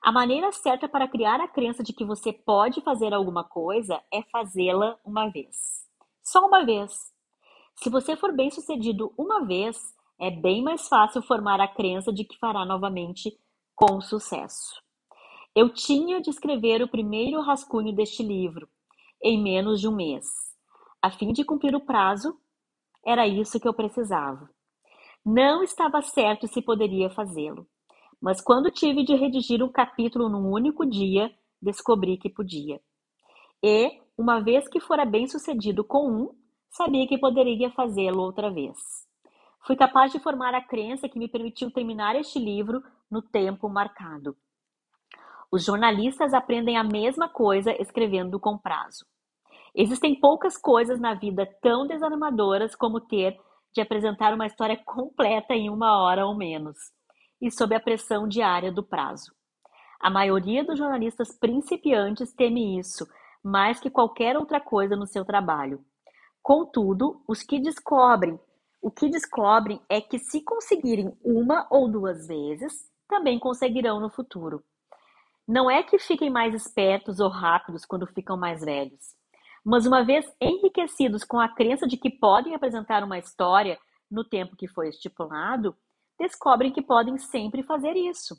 A 0.02 0.12
maneira 0.12 0.52
certa 0.52 0.88
para 0.88 1.08
criar 1.08 1.40
a 1.42 1.48
crença 1.48 1.84
de 1.84 1.94
que 1.94 2.06
você 2.06 2.32
pode 2.32 2.82
fazer 2.82 3.14
alguma 3.14 3.44
coisa 3.44 4.02
é 4.12 4.22
fazê-la 4.24 4.98
uma 5.04 5.30
vez. 5.30 5.88
Só 6.24 6.46
uma 6.46 6.64
vez. 6.64 7.14
Se 7.76 7.90
você 7.90 8.16
for 8.16 8.32
bem 8.32 8.50
sucedido 8.50 9.14
uma 9.18 9.46
vez, 9.46 9.78
é 10.20 10.30
bem 10.32 10.64
mais 10.64 10.88
fácil 10.88 11.22
formar 11.22 11.60
a 11.60 11.68
crença 11.68 12.14
de 12.14 12.24
que 12.24 12.38
fará 12.38 12.66
novamente 12.66 13.38
com 13.76 14.00
sucesso. 14.00 14.82
Eu 15.56 15.74
tinha 15.74 16.22
de 16.22 16.30
escrever 16.30 16.82
o 16.82 16.88
primeiro 16.88 17.42
rascunho 17.42 17.94
deste 17.94 18.24
livro 18.24 18.68
em 19.24 19.42
menos 19.42 19.82
de 19.82 19.88
um 19.88 19.96
mês. 19.96 20.26
A 21.02 21.10
fim 21.10 21.32
de 21.32 21.44
cumprir 21.44 21.76
o 21.76 21.86
prazo, 21.86 22.38
era 23.06 23.28
isso 23.28 23.60
que 23.60 23.68
eu 23.68 23.74
precisava. 23.74 24.50
Não 25.26 25.64
estava 25.64 26.02
certo 26.02 26.48
se 26.48 26.62
poderia 26.62 27.10
fazê-lo, 27.10 27.68
mas 28.22 28.42
quando 28.42 28.72
tive 28.72 29.04
de 29.04 29.16
redigir 29.16 29.64
um 29.64 29.72
capítulo 29.72 30.30
num 30.30 30.52
único 30.52 30.86
dia, 30.86 31.32
descobri 31.62 32.18
que 32.18 32.30
podia. 32.30 32.80
E, 33.64 34.00
uma 34.18 34.40
vez 34.40 34.68
que 34.68 34.80
fora 34.80 35.06
bem 35.06 35.28
sucedido 35.28 35.84
com 35.84 36.10
um, 36.10 36.36
sabia 36.70 37.08
que 37.08 37.18
poderia 37.18 37.72
fazê-lo 37.72 38.22
outra 38.22 38.52
vez. 38.52 38.78
Fui 39.66 39.76
capaz 39.76 40.12
de 40.12 40.20
formar 40.20 40.54
a 40.54 40.62
crença 40.62 41.10
que 41.10 41.18
me 41.18 41.28
permitiu 41.28 41.72
terminar 41.72 42.16
este 42.16 42.38
livro 42.38 42.84
no 43.10 43.22
tempo 43.22 43.68
marcado. 43.68 44.36
Os 45.52 45.64
jornalistas 45.64 46.34
aprendem 46.34 46.78
a 46.78 46.84
mesma 46.84 47.30
coisa 47.30 47.72
escrevendo 47.82 48.40
com 48.40 48.58
prazo. 48.58 49.06
Existem 49.74 50.20
poucas 50.20 50.58
coisas 50.58 51.00
na 51.00 51.14
vida 51.14 51.46
tão 51.62 51.88
desanimadoras 51.88 52.76
como 52.76 53.02
ter 53.02 53.40
de 53.74 53.82
apresentar 53.82 54.34
uma 54.34 54.48
história 54.48 54.78
completa 54.86 55.54
em 55.54 55.70
uma 55.70 56.02
hora 56.02 56.26
ou 56.26 56.36
menos, 56.36 56.78
e 57.46 57.52
sob 57.52 57.76
a 57.76 57.80
pressão 57.80 58.28
diária 58.28 58.72
do 58.72 58.82
prazo. 58.82 59.32
A 60.00 60.10
maioria 60.10 60.64
dos 60.64 60.80
jornalistas 60.80 61.32
principiantes 61.38 62.34
teme 62.34 62.80
isso 62.80 63.08
mais 63.44 63.80
que 63.80 63.92
qualquer 63.92 64.36
outra 64.36 64.60
coisa 64.60 64.96
no 64.96 65.06
seu 65.06 65.24
trabalho. 65.24 65.86
Contudo, 66.42 67.22
os 67.28 67.44
que 67.44 67.60
descobrem, 67.60 68.40
o 68.82 68.90
que 68.90 69.08
descobrem 69.08 69.80
é 69.88 70.02
que 70.02 70.18
se 70.18 70.42
conseguirem 70.42 71.16
uma 71.24 71.68
ou 71.70 71.88
duas 71.88 72.28
vezes, 72.28 72.90
também 73.08 73.38
conseguirão 73.38 74.00
no 74.00 74.10
futuro. 74.10 74.64
Não 75.48 75.70
é 75.70 75.84
que 75.84 76.00
fiquem 76.00 76.32
mais 76.32 76.56
espertos 76.56 77.20
ou 77.20 77.30
rápidos 77.30 77.86
quando 77.86 78.08
ficam 78.08 78.36
mais 78.36 78.62
velhos, 78.62 79.16
mas 79.64 79.86
uma 79.86 80.04
vez 80.04 80.26
enriquecidos 80.42 81.24
com 81.24 81.40
a 81.40 81.48
crença 81.48 81.88
de 81.88 81.98
que 81.98 82.10
podem 82.10 82.56
apresentar 82.56 83.04
uma 83.04 83.20
história 83.20 83.78
no 84.10 84.24
tempo 84.24 84.56
que 84.56 84.68
foi 84.68 84.90
estipulado, 84.90 85.76
descobrem 86.20 86.72
que 86.72 86.82
podem 86.82 87.18
sempre 87.18 87.64
fazer 87.64 87.96
isso. 87.96 88.36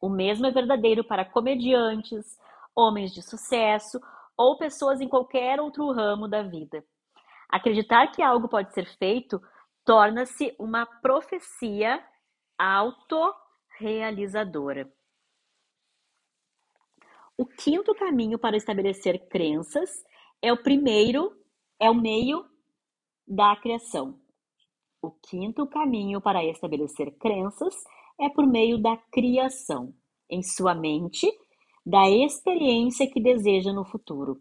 O 0.00 0.08
mesmo 0.08 0.46
é 0.46 0.50
verdadeiro 0.50 1.04
para 1.04 1.24
comediantes, 1.24 2.38
homens 2.74 3.12
de 3.12 3.22
sucesso 3.22 4.00
ou 4.36 4.58
pessoas 4.58 5.00
em 5.00 5.08
qualquer 5.08 5.60
outro 5.60 5.92
ramo 5.92 6.26
da 6.28 6.42
vida. 6.42 6.84
Acreditar 7.48 8.08
que 8.08 8.20
algo 8.22 8.48
pode 8.48 8.74
ser 8.74 8.86
feito 8.98 9.40
torna-se 9.84 10.54
uma 10.58 10.84
profecia 10.86 12.04
autorrealizadora. 12.58 14.92
O 17.36 17.44
quinto 17.46 17.92
caminho 17.94 18.38
para 18.38 18.56
estabelecer 18.56 19.28
crenças 19.28 19.90
é 20.40 20.52
o 20.52 20.62
primeiro, 20.62 21.36
é 21.80 21.90
o 21.90 21.94
meio 21.94 22.48
da 23.26 23.56
criação. 23.56 24.23
O 25.04 25.10
quinto 25.28 25.66
caminho 25.66 26.18
para 26.18 26.42
estabelecer 26.42 27.10
crenças 27.18 27.74
é 28.18 28.30
por 28.30 28.46
meio 28.46 28.78
da 28.80 28.96
criação, 28.96 29.92
em 30.30 30.42
sua 30.42 30.74
mente, 30.74 31.30
da 31.84 32.08
experiência 32.08 33.06
que 33.06 33.20
deseja 33.20 33.70
no 33.70 33.84
futuro 33.84 34.40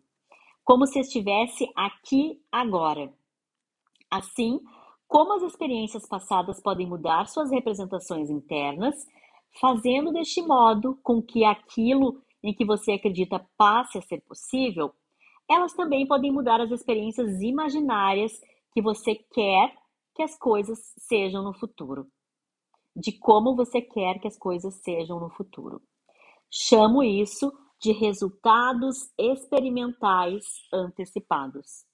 como 0.63 0.87
se 0.87 0.99
estivesse 0.99 1.69
aqui 1.75 2.39
agora. 2.49 3.13
Assim, 4.09 4.61
como 5.05 5.33
as 5.33 5.43
experiências 5.43 6.07
passadas 6.07 6.61
podem 6.61 6.87
mudar 6.87 7.27
suas 7.27 7.51
representações 7.51 8.29
internas, 8.29 8.95
fazendo 9.59 10.13
deste 10.13 10.41
modo 10.41 10.97
com 11.03 11.21
que 11.21 11.43
aquilo 11.43 12.21
em 12.41 12.53
que 12.53 12.63
você 12.63 12.93
acredita 12.93 13.45
passe 13.57 13.97
a 13.97 14.01
ser 14.01 14.21
possível, 14.21 14.93
elas 15.49 15.73
também 15.73 16.07
podem 16.07 16.31
mudar 16.31 16.61
as 16.61 16.71
experiências 16.71 17.41
imaginárias 17.41 18.31
que 18.73 18.81
você 18.81 19.15
quer 19.15 19.82
que 20.13 20.23
as 20.23 20.37
coisas 20.37 20.79
sejam 20.97 21.43
no 21.43 21.53
futuro. 21.53 22.07
De 22.95 23.11
como 23.11 23.55
você 23.55 23.81
quer 23.81 24.19
que 24.19 24.27
as 24.27 24.37
coisas 24.37 24.75
sejam 24.75 25.19
no 25.19 25.29
futuro. 25.29 25.81
Chamo 26.49 27.01
isso 27.03 27.51
de 27.79 27.91
resultados 27.91 29.11
experimentais 29.17 30.45
antecipados. 30.71 31.85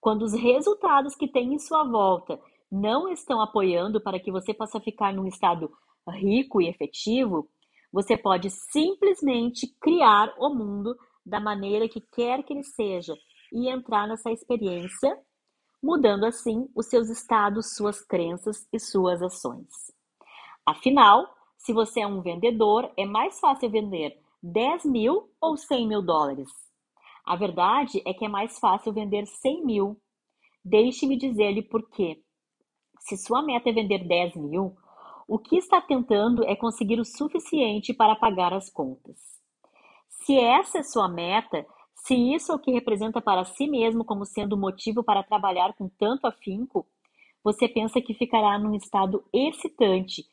Quando 0.00 0.22
os 0.22 0.32
resultados 0.32 1.14
que 1.14 1.28
tem 1.28 1.54
em 1.54 1.58
sua 1.58 1.84
volta 1.84 2.40
não 2.70 3.08
estão 3.08 3.40
apoiando 3.40 4.00
para 4.00 4.18
que 4.18 4.32
você 4.32 4.52
possa 4.52 4.80
ficar 4.80 5.12
num 5.12 5.26
estado 5.26 5.70
rico 6.08 6.60
e 6.60 6.68
efetivo, 6.68 7.48
você 7.92 8.16
pode 8.16 8.50
simplesmente 8.50 9.68
criar 9.80 10.34
o 10.38 10.48
mundo 10.48 10.96
da 11.24 11.38
maneira 11.38 11.88
que 11.88 12.00
quer 12.00 12.42
que 12.42 12.52
ele 12.52 12.64
seja 12.64 13.14
e 13.52 13.68
entrar 13.68 14.08
nessa 14.08 14.32
experiência, 14.32 15.16
mudando 15.82 16.24
assim 16.24 16.68
os 16.74 16.86
seus 16.86 17.08
estados, 17.10 17.74
suas 17.74 18.00
crenças 18.00 18.66
e 18.72 18.78
suas 18.78 19.20
ações. 19.20 19.68
Afinal, 20.64 21.26
se 21.58 21.72
você 21.72 22.00
é 22.00 22.06
um 22.06 22.22
vendedor, 22.22 22.90
é 22.96 23.04
mais 23.04 23.40
fácil 23.40 23.70
vender 23.70 24.16
10 24.42 24.84
mil 24.84 25.30
ou 25.40 25.56
100 25.56 25.88
mil 25.88 26.02
dólares? 26.02 26.48
A 27.24 27.36
verdade 27.36 28.02
é 28.04 28.12
que 28.12 28.24
é 28.24 28.28
mais 28.28 28.58
fácil 28.58 28.92
vender 28.92 29.26
100 29.26 29.64
mil. 29.64 30.00
Deixe-me 30.64 31.16
dizer-lhe 31.16 31.62
por 31.62 31.88
quê. 31.90 32.22
Se 33.00 33.16
sua 33.16 33.42
meta 33.42 33.70
é 33.70 33.72
vender 33.72 34.06
10 34.06 34.36
mil, 34.36 34.76
o 35.26 35.38
que 35.38 35.56
está 35.56 35.80
tentando 35.80 36.44
é 36.44 36.54
conseguir 36.54 37.00
o 37.00 37.04
suficiente 37.04 37.94
para 37.94 38.16
pagar 38.16 38.52
as 38.52 38.68
contas. 38.68 39.18
Se 40.08 40.38
essa 40.38 40.78
é 40.78 40.82
sua 40.82 41.08
meta, 41.08 41.66
se 41.94 42.14
isso 42.34 42.52
é 42.52 42.54
o 42.54 42.58
que 42.58 42.72
representa 42.72 43.20
para 43.20 43.44
si 43.44 43.68
mesmo 43.68 44.04
como 44.04 44.24
sendo 44.24 44.56
motivo 44.56 45.04
para 45.04 45.22
trabalhar 45.22 45.72
com 45.74 45.88
tanto 45.88 46.26
afinco, 46.26 46.86
você 47.44 47.68
pensa 47.68 48.00
que 48.00 48.14
ficará 48.14 48.58
num 48.58 48.74
estado 48.74 49.24
excitante, 49.32 50.24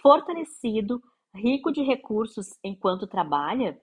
fortalecido, 0.00 1.02
rico 1.34 1.70
de 1.72 1.82
recursos 1.82 2.58
enquanto 2.62 3.06
trabalha? 3.06 3.80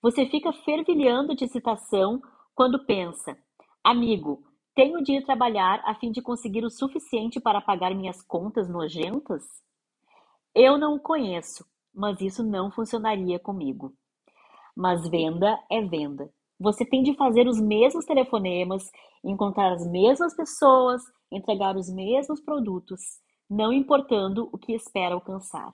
Você 0.00 0.26
fica 0.26 0.52
fervilhando 0.52 1.34
de 1.34 1.44
excitação 1.44 2.20
quando 2.54 2.84
pensa: 2.84 3.36
amigo, 3.82 4.44
tenho 4.74 5.02
de 5.02 5.12
ir 5.12 5.24
trabalhar 5.24 5.82
a 5.84 5.94
fim 5.94 6.10
de 6.10 6.20
conseguir 6.20 6.64
o 6.64 6.70
suficiente 6.70 7.40
para 7.40 7.60
pagar 7.60 7.94
minhas 7.94 8.22
contas 8.22 8.68
nojentas? 8.68 9.42
Eu 10.54 10.78
não 10.78 10.96
o 10.96 11.00
conheço, 11.00 11.64
mas 11.92 12.20
isso 12.20 12.42
não 12.42 12.70
funcionaria 12.70 13.38
comigo. 13.38 13.94
Mas 14.76 15.08
venda 15.08 15.58
é 15.70 15.80
venda. 15.80 16.30
Você 16.58 16.84
tem 16.84 17.02
de 17.02 17.14
fazer 17.16 17.46
os 17.46 17.60
mesmos 17.60 18.04
telefonemas, 18.04 18.90
encontrar 19.24 19.72
as 19.72 19.86
mesmas 19.86 20.34
pessoas, 20.34 21.02
entregar 21.30 21.76
os 21.76 21.92
mesmos 21.92 22.40
produtos, 22.40 23.00
não 23.48 23.72
importando 23.72 24.48
o 24.52 24.58
que 24.58 24.72
espera 24.72 25.14
alcançar. 25.14 25.72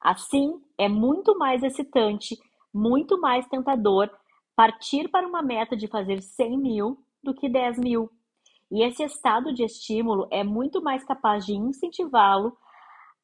Assim, 0.00 0.60
é 0.78 0.88
muito 0.88 1.36
mais 1.38 1.62
excitante, 1.62 2.36
muito 2.72 3.20
mais 3.20 3.46
tentador 3.48 4.10
partir 4.54 5.08
para 5.08 5.26
uma 5.26 5.42
meta 5.42 5.76
de 5.76 5.86
fazer 5.86 6.22
100 6.22 6.58
mil 6.58 6.98
do 7.22 7.34
que 7.34 7.48
10 7.48 7.78
mil. 7.78 8.10
E 8.70 8.82
esse 8.82 9.02
estado 9.02 9.52
de 9.52 9.62
estímulo 9.64 10.26
é 10.30 10.42
muito 10.42 10.82
mais 10.82 11.04
capaz 11.04 11.44
de 11.44 11.54
incentivá-lo 11.54 12.56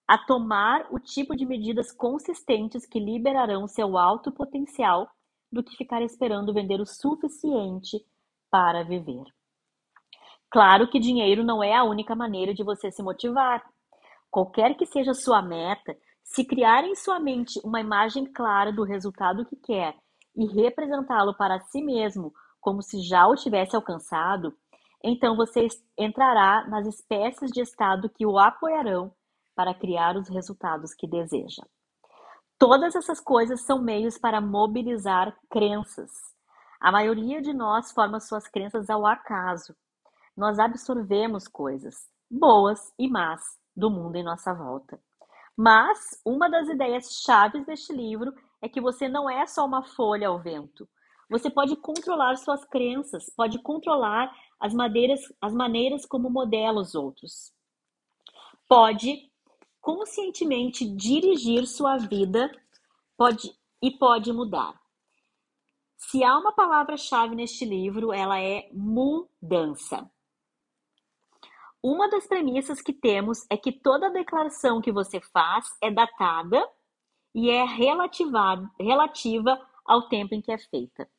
a 0.07 0.19
tomar 0.19 0.87
o 0.91 0.99
tipo 0.99 1.35
de 1.37 1.47
medidas 1.47 1.93
consistentes 1.93 2.87
que 2.87 2.99
liberarão 2.99 3.67
seu 3.67 3.97
alto 3.97 4.31
potencial 4.31 5.09
do 5.51 5.62
que 5.62 5.77
ficar 5.77 6.03
esperando 6.03 6.53
vender 6.53 6.81
o 6.81 6.87
suficiente 6.87 8.05
para 8.51 8.83
viver. 8.83 9.25
Claro 10.51 10.88
que 10.91 11.01
dinheiro 11.01 11.43
não 11.43 11.62
é 11.62 11.75
a 11.75 11.85
única 11.85 12.15
maneira 12.15 12.53
de 12.53 12.62
você 12.62 12.91
se 12.91 13.03
motivar. 13.03 13.65
Qualquer 14.31 14.77
que 14.77 14.87
seja 14.87 15.15
sua 15.15 15.41
meta, 15.41 15.97
se 16.23 16.45
criar 16.45 16.85
em 16.85 16.95
sua 16.95 17.19
mente 17.19 17.61
uma 17.65 17.81
imagem 17.81 18.25
clara 18.25 18.73
do 18.73 18.85
resultado 18.85 19.45
que 19.47 19.57
quer 19.57 19.97
e 20.37 20.47
representá-lo 20.47 21.35
para 21.35 21.61
si 21.61 21.83
mesmo 21.83 22.33
como 22.61 22.83
se 22.83 23.01
já 23.03 23.27
o 23.27 23.35
tivesse 23.35 23.75
alcançado, 23.75 24.55
então 25.03 25.37
você 25.37 25.67
entrará 25.99 26.67
nas 26.69 26.87
espécies 26.87 27.51
de 27.51 27.61
estado 27.61 28.09
que 28.09 28.25
o 28.25 28.38
apoiarão 28.38 29.12
para 29.55 29.75
criar 29.75 30.17
os 30.17 30.29
resultados 30.29 30.95
que 30.95 31.07
deseja. 31.07 31.62
Todas 32.59 32.95
essas 32.95 33.21
coisas 33.21 33.62
são 33.62 33.83
meios 33.83 34.19
para 34.19 34.41
mobilizar 34.41 35.37
crenças. 35.51 36.11
A 36.81 36.93
maioria 36.93 37.43
de 37.43 37.53
nós 37.53 37.91
forma 37.93 38.21
suas 38.21 38.47
crenças 38.47 38.88
ao 38.88 39.07
acaso. 39.07 39.75
Nós 40.37 40.59
absorvemos 40.59 41.49
coisas, 41.49 41.95
boas 42.31 42.93
e 42.99 43.09
más, 43.09 43.43
do 43.75 43.91
mundo 43.91 44.17
em 44.17 44.23
nossa 44.23 44.55
volta. 44.55 45.01
Mas 45.57 46.21
uma 46.25 46.49
das 46.49 46.69
ideias 46.69 47.23
chaves 47.23 47.65
deste 47.67 47.93
livro 47.93 48.33
é 48.61 48.69
que 48.69 48.81
você 48.81 49.09
não 49.09 49.29
é 49.29 49.47
só 49.47 49.67
uma 49.67 49.83
folha 49.83 50.29
ao 50.29 50.41
vento. 50.41 50.88
Você 51.29 51.51
pode 51.51 51.75
controlar 51.77 52.37
suas 52.37 52.65
crenças, 52.65 53.25
pode 53.35 53.59
controlar 53.61 54.31
as 54.61 54.75
maneiras, 54.75 55.21
as 55.41 55.53
maneiras 55.55 56.07
como 56.07 56.31
modela 56.31 56.81
os 56.81 56.95
outros. 56.95 57.53
Pode 58.69 59.32
conscientemente 59.83 60.88
dirigir 60.88 61.66
sua 61.66 61.99
vida 61.99 62.51
pode, 63.16 63.53
e 63.83 63.90
pode 63.90 64.33
mudar. 64.33 64.81
Se 65.97 66.25
há 66.25 66.38
uma 66.38 66.53
palavra-chave 66.53 67.35
neste 67.35 67.64
livro, 67.64 68.12
ela 68.12 68.40
é 68.40 68.68
mudança. 68.73 70.09
Uma 71.83 72.09
das 72.09 72.27
premissas 72.29 72.81
que 72.81 72.92
temos 72.92 73.45
é 73.51 73.57
que 73.57 73.73
toda 73.73 74.09
declaração 74.09 74.81
que 74.81 74.92
você 74.92 75.21
faz 75.21 75.66
é 75.83 75.90
datada 75.90 76.64
e 77.35 77.51
é 77.51 77.64
relativa, 77.64 78.71
relativa 78.79 79.61
ao 79.85 80.09
tempo 80.09 80.35
em 80.35 80.40
que 80.40 80.53
é 80.53 80.59
feita. 80.59 81.11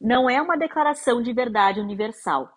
Não 0.00 0.30
é 0.30 0.40
uma 0.40 0.56
declaração 0.56 1.20
de 1.20 1.32
verdade 1.32 1.80
universal. 1.80 2.50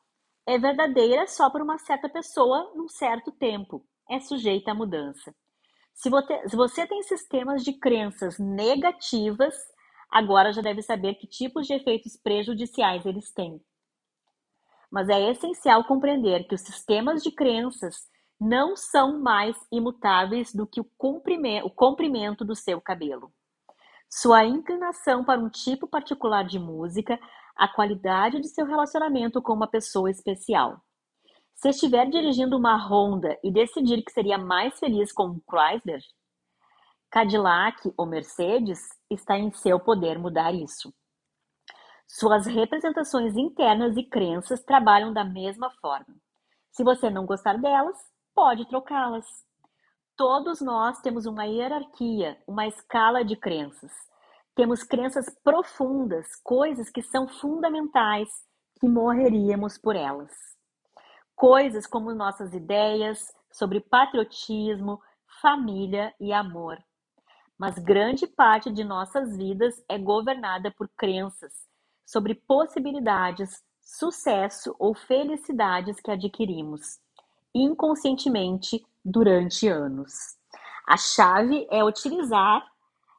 É 0.45 0.57
verdadeira 0.57 1.27
só 1.27 1.49
para 1.49 1.63
uma 1.63 1.77
certa 1.77 2.07
pessoa 2.07 2.71
num 2.73 2.87
certo 2.87 3.31
tempo. 3.31 3.85
É 4.11 4.19
sujeita 4.19 4.71
à 4.71 4.75
mudança. 4.75 5.33
Se 5.93 6.09
você, 6.09 6.49
se 6.49 6.55
você 6.55 6.85
tem 6.85 7.01
sistemas 7.03 7.63
de 7.63 7.73
crenças 7.73 8.37
negativas, 8.37 9.55
agora 10.11 10.51
já 10.51 10.61
deve 10.61 10.81
saber 10.81 11.15
que 11.15 11.25
tipos 11.25 11.65
de 11.65 11.73
efeitos 11.73 12.17
prejudiciais 12.17 13.05
eles 13.05 13.31
têm. 13.31 13.59
Mas 14.91 15.07
é 15.07 15.31
essencial 15.31 15.85
compreender 15.85 16.45
que 16.47 16.55
os 16.55 16.61
sistemas 16.61 17.23
de 17.23 17.31
crenças 17.31 18.09
não 18.39 18.75
são 18.75 19.19
mais 19.21 19.55
imutáveis 19.71 20.53
do 20.53 20.67
que 20.67 20.81
o 20.81 20.89
o 21.63 21.69
comprimento 21.69 22.43
do 22.43 22.55
seu 22.55 22.81
cabelo 22.81 23.31
sua 24.11 24.43
inclinação 24.43 25.23
para 25.23 25.39
um 25.39 25.49
tipo 25.49 25.87
particular 25.87 26.43
de 26.43 26.59
música, 26.59 27.17
a 27.55 27.67
qualidade 27.67 28.41
de 28.41 28.49
seu 28.49 28.65
relacionamento 28.65 29.41
com 29.41 29.53
uma 29.53 29.67
pessoa 29.67 30.11
especial. 30.11 30.83
Se 31.61 31.69
estiver 31.69 32.09
dirigindo 32.09 32.57
uma 32.57 32.75
Honda 32.75 33.37
e 33.43 33.51
decidir 33.51 34.01
que 34.01 34.11
seria 34.11 34.35
mais 34.35 34.79
feliz 34.79 35.11
com 35.11 35.27
um 35.27 35.39
Chrysler, 35.47 36.01
Cadillac 37.11 37.93
ou 37.95 38.07
Mercedes, 38.07 38.79
está 39.11 39.37
em 39.37 39.51
seu 39.51 39.79
poder 39.79 40.17
mudar 40.17 40.55
isso. 40.55 40.91
Suas 42.07 42.47
representações 42.47 43.37
internas 43.37 43.95
e 43.95 44.03
crenças 44.03 44.63
trabalham 44.63 45.13
da 45.13 45.23
mesma 45.23 45.69
forma. 45.79 46.15
Se 46.71 46.83
você 46.83 47.11
não 47.11 47.27
gostar 47.27 47.59
delas, 47.59 47.97
pode 48.33 48.67
trocá-las. 48.67 49.27
Todos 50.17 50.61
nós 50.61 50.99
temos 51.01 51.27
uma 51.27 51.45
hierarquia, 51.45 52.41
uma 52.47 52.65
escala 52.65 53.23
de 53.23 53.35
crenças. 53.35 53.91
Temos 54.55 54.81
crenças 54.81 55.29
profundas, 55.43 56.35
coisas 56.43 56.89
que 56.89 57.03
são 57.03 57.27
fundamentais, 57.27 58.29
que 58.79 58.89
morreríamos 58.89 59.77
por 59.77 59.95
elas. 59.95 60.50
Coisas 61.41 61.87
como 61.87 62.13
nossas 62.13 62.53
ideias 62.53 63.33
sobre 63.51 63.79
patriotismo, 63.79 65.01
família 65.41 66.13
e 66.19 66.31
amor. 66.31 66.77
Mas 67.57 67.79
grande 67.79 68.27
parte 68.27 68.71
de 68.71 68.83
nossas 68.83 69.35
vidas 69.35 69.83
é 69.89 69.97
governada 69.97 70.69
por 70.69 70.87
crenças 70.89 71.51
sobre 72.05 72.35
possibilidades, 72.35 73.63
sucesso 73.81 74.75
ou 74.77 74.93
felicidades 74.93 75.99
que 75.99 76.11
adquirimos 76.11 76.99
inconscientemente 77.55 78.85
durante 79.03 79.67
anos. 79.67 80.37
A 80.87 80.95
chave 80.95 81.65
é 81.71 81.83
utilizar 81.83 82.63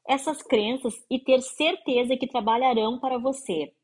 essas 0.06 0.40
crenças 0.42 0.94
e 1.10 1.18
ter 1.18 1.40
certeza 1.42 2.16
que 2.16 2.28
trabalharão 2.28 3.00
para 3.00 3.18
você, 3.18 3.74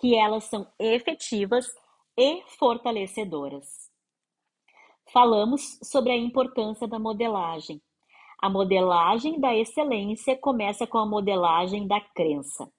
que 0.00 0.16
elas 0.16 0.44
são 0.44 0.66
efetivas 0.78 1.70
e 2.16 2.42
fortalecedoras. 2.58 3.81
Falamos 5.10 5.78
sobre 5.82 6.12
a 6.12 6.16
importância 6.16 6.86
da 6.86 6.98
modelagem. 6.98 7.80
A 8.40 8.50
modelagem 8.50 9.40
da 9.40 9.54
excelência 9.54 10.36
começa 10.36 10.86
com 10.86 10.98
a 10.98 11.06
modelagem 11.06 11.86
da 11.86 12.00
crença. 12.00 12.70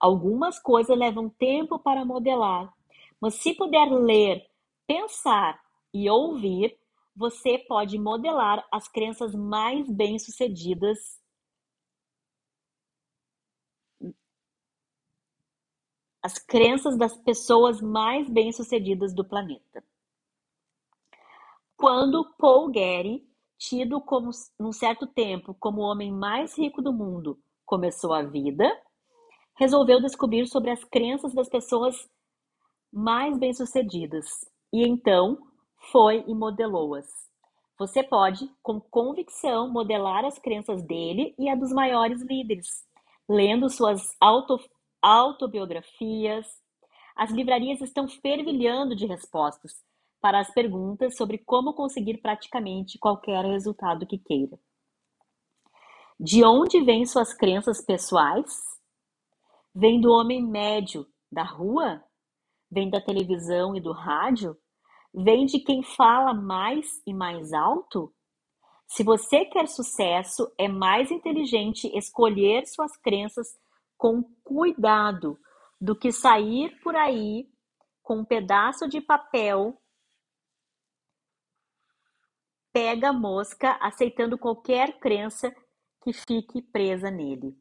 Algumas 0.00 0.58
coisas 0.58 0.96
levam 0.96 1.28
tempo 1.28 1.78
para 1.78 2.04
modelar, 2.04 2.72
mas 3.20 3.34
se 3.36 3.54
puder 3.54 3.90
ler, 3.90 4.44
pensar 4.86 5.58
e 5.92 6.10
ouvir, 6.10 6.76
você 7.14 7.58
pode 7.58 7.98
modelar 7.98 8.66
as 8.70 8.88
crenças 8.88 9.34
mais 9.34 9.88
bem-sucedidas 9.88 10.98
as 16.26 16.40
crenças 16.40 16.98
das 16.98 17.16
pessoas 17.16 17.80
mais 17.80 18.28
bem-sucedidas 18.28 19.14
do 19.14 19.24
planeta. 19.24 19.84
Quando 21.76 22.24
Paul 22.38 22.72
Getty, 22.72 23.22
tido 23.58 24.00
como 24.00 24.30
num 24.58 24.72
certo 24.72 25.06
tempo 25.06 25.54
como 25.60 25.82
o 25.82 25.84
homem 25.84 26.10
mais 26.10 26.56
rico 26.56 26.80
do 26.80 26.90
mundo, 26.90 27.38
começou 27.66 28.14
a 28.14 28.22
vida, 28.22 28.64
resolveu 29.56 30.00
descobrir 30.00 30.46
sobre 30.46 30.70
as 30.70 30.82
crenças 30.84 31.34
das 31.34 31.50
pessoas 31.50 32.08
mais 32.90 33.36
bem-sucedidas 33.36 34.24
e 34.72 34.88
então 34.88 35.36
foi 35.92 36.24
e 36.26 36.34
modelou-as. 36.34 37.06
Você 37.78 38.02
pode, 38.02 38.50
com 38.62 38.80
convicção, 38.80 39.68
modelar 39.68 40.24
as 40.24 40.38
crenças 40.38 40.82
dele 40.82 41.34
e 41.38 41.46
a 41.50 41.54
dos 41.54 41.72
maiores 41.72 42.22
líderes, 42.22 42.86
lendo 43.28 43.68
suas 43.68 44.16
auto, 44.18 44.58
autobiografias. 45.02 46.46
As 47.14 47.30
livrarias 47.30 47.82
estão 47.82 48.08
fervilhando 48.08 48.96
de 48.96 49.04
respostas 49.04 49.84
para 50.26 50.40
as 50.40 50.52
perguntas 50.52 51.16
sobre 51.16 51.38
como 51.38 51.72
conseguir 51.72 52.18
praticamente 52.18 52.98
qualquer 52.98 53.44
resultado 53.44 54.04
que 54.04 54.18
queira. 54.18 54.58
De 56.18 56.44
onde 56.44 56.82
vêm 56.82 57.06
suas 57.06 57.32
crenças 57.32 57.80
pessoais? 57.80 58.52
Vem 59.72 60.00
do 60.00 60.10
homem 60.10 60.44
médio 60.44 61.06
da 61.30 61.44
rua? 61.44 62.02
Vem 62.68 62.90
da 62.90 63.00
televisão 63.00 63.76
e 63.76 63.80
do 63.80 63.92
rádio? 63.92 64.56
Vem 65.14 65.46
de 65.46 65.60
quem 65.60 65.84
fala 65.84 66.34
mais 66.34 67.00
e 67.06 67.14
mais 67.14 67.52
alto? 67.52 68.12
Se 68.88 69.04
você 69.04 69.44
quer 69.44 69.68
sucesso, 69.68 70.52
é 70.58 70.66
mais 70.66 71.12
inteligente 71.12 71.86
escolher 71.96 72.66
suas 72.66 72.96
crenças 72.96 73.46
com 73.96 74.24
cuidado 74.42 75.38
do 75.80 75.94
que 75.94 76.10
sair 76.10 76.76
por 76.82 76.96
aí 76.96 77.48
com 78.02 78.18
um 78.18 78.24
pedaço 78.24 78.88
de 78.88 79.00
papel 79.00 79.80
pega 82.76 83.10
mosca 83.10 83.78
aceitando 83.80 84.36
qualquer 84.36 84.98
crença 84.98 85.50
que 86.02 86.12
fique 86.12 86.60
presa 86.60 87.10
nele. 87.10 87.56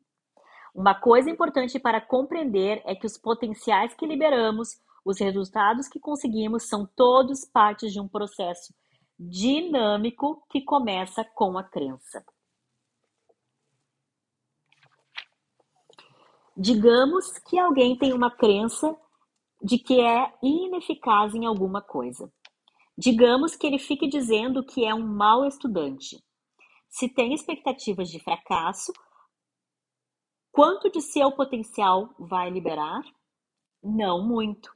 Uma 0.76 0.94
coisa 0.94 1.30
importante 1.30 1.80
para 1.80 2.02
compreender 2.02 2.82
é 2.84 2.94
que 2.94 3.06
os 3.06 3.18
potenciais 3.18 3.94
que 3.94 4.06
liberamos, 4.06 4.78
os 5.06 5.18
resultados 5.18 5.88
que 5.88 6.02
conseguimos 6.02 6.68
são 6.68 6.86
todos 6.98 7.46
partes 7.46 7.94
de 7.94 8.02
um 8.02 8.10
processo 8.10 8.74
dinâmico 9.18 10.46
que 10.50 10.62
começa 10.62 11.24
com 11.24 11.58
a 11.58 11.64
crença. 11.64 12.22
Digamos 16.58 17.40
que 17.40 17.58
alguém 17.58 17.98
tem 17.98 18.12
uma 18.12 18.36
crença 18.36 18.94
de 19.64 19.78
que 19.78 20.02
é 20.02 20.34
ineficaz 20.44 21.34
em 21.34 21.46
alguma 21.46 21.82
coisa. 21.82 22.30
Digamos 22.98 23.56
que 23.56 23.68
ele 23.68 23.78
fique 23.78 24.08
dizendo 24.08 24.64
que 24.64 24.86
é 24.86 24.94
um 24.94 25.06
mau 25.06 25.46
estudante. 25.46 26.24
Se 26.88 27.10
tem 27.10 27.34
expectativas 27.34 28.10
de 28.10 28.20
fracasso, 28.20 28.94
quanto 30.50 30.90
de 30.90 31.02
seu 31.02 31.32
potencial 31.34 32.16
vai 32.18 32.50
liberar? 32.50 33.04
Não 33.84 34.26
muito. 34.26 34.74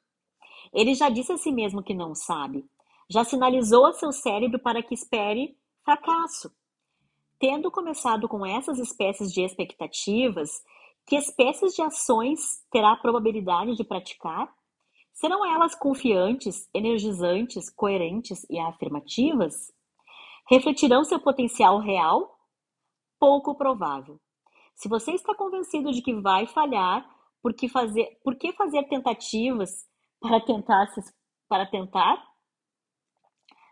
Ele 0.74 0.94
já 0.94 1.10
disse 1.10 1.32
a 1.32 1.38
si 1.38 1.52
mesmo 1.52 1.82
que 1.82 1.94
não 1.94 2.14
sabe. 2.14 2.70
Já 3.10 3.24
sinalizou 3.24 3.86
a 3.86 3.94
seu 3.94 4.12
cérebro 4.12 4.60
para 4.60 4.84
que 4.84 4.94
espere 4.94 5.58
fracasso. 5.84 6.52
Tendo 7.40 7.72
começado 7.72 8.28
com 8.28 8.46
essas 8.46 8.78
espécies 8.80 9.32
de 9.32 9.42
expectativas, 9.42 10.62
que 11.06 11.16
espécies 11.16 11.74
de 11.74 11.82
ações 11.82 12.64
terá 12.70 12.92
a 12.92 12.98
probabilidade 12.98 13.76
de 13.76 13.84
praticar? 13.86 14.54
Serão 15.20 15.46
elas 15.46 15.76
confiantes, 15.76 16.70
energizantes, 16.74 17.70
coerentes 17.70 18.46
e 18.50 18.58
afirmativas? 18.58 19.70
Refletirão 20.50 21.04
seu 21.04 21.20
potencial 21.20 21.78
real? 21.80 22.40
Pouco 23.20 23.54
provável. 23.54 24.18
Se 24.76 24.88
você 24.88 25.12
está 25.12 25.36
convencido 25.36 25.92
de 25.92 26.02
que 26.02 26.14
vai 26.14 26.48
falhar, 26.48 27.06
por 27.42 27.54
que 27.54 27.68
fazer, 27.68 28.18
por 28.24 28.38
que 28.38 28.54
fazer 28.54 28.86
tentativas 28.86 29.86
para 30.22 30.40
tentar, 30.40 30.88
para 31.50 31.66
tentar? 31.66 32.26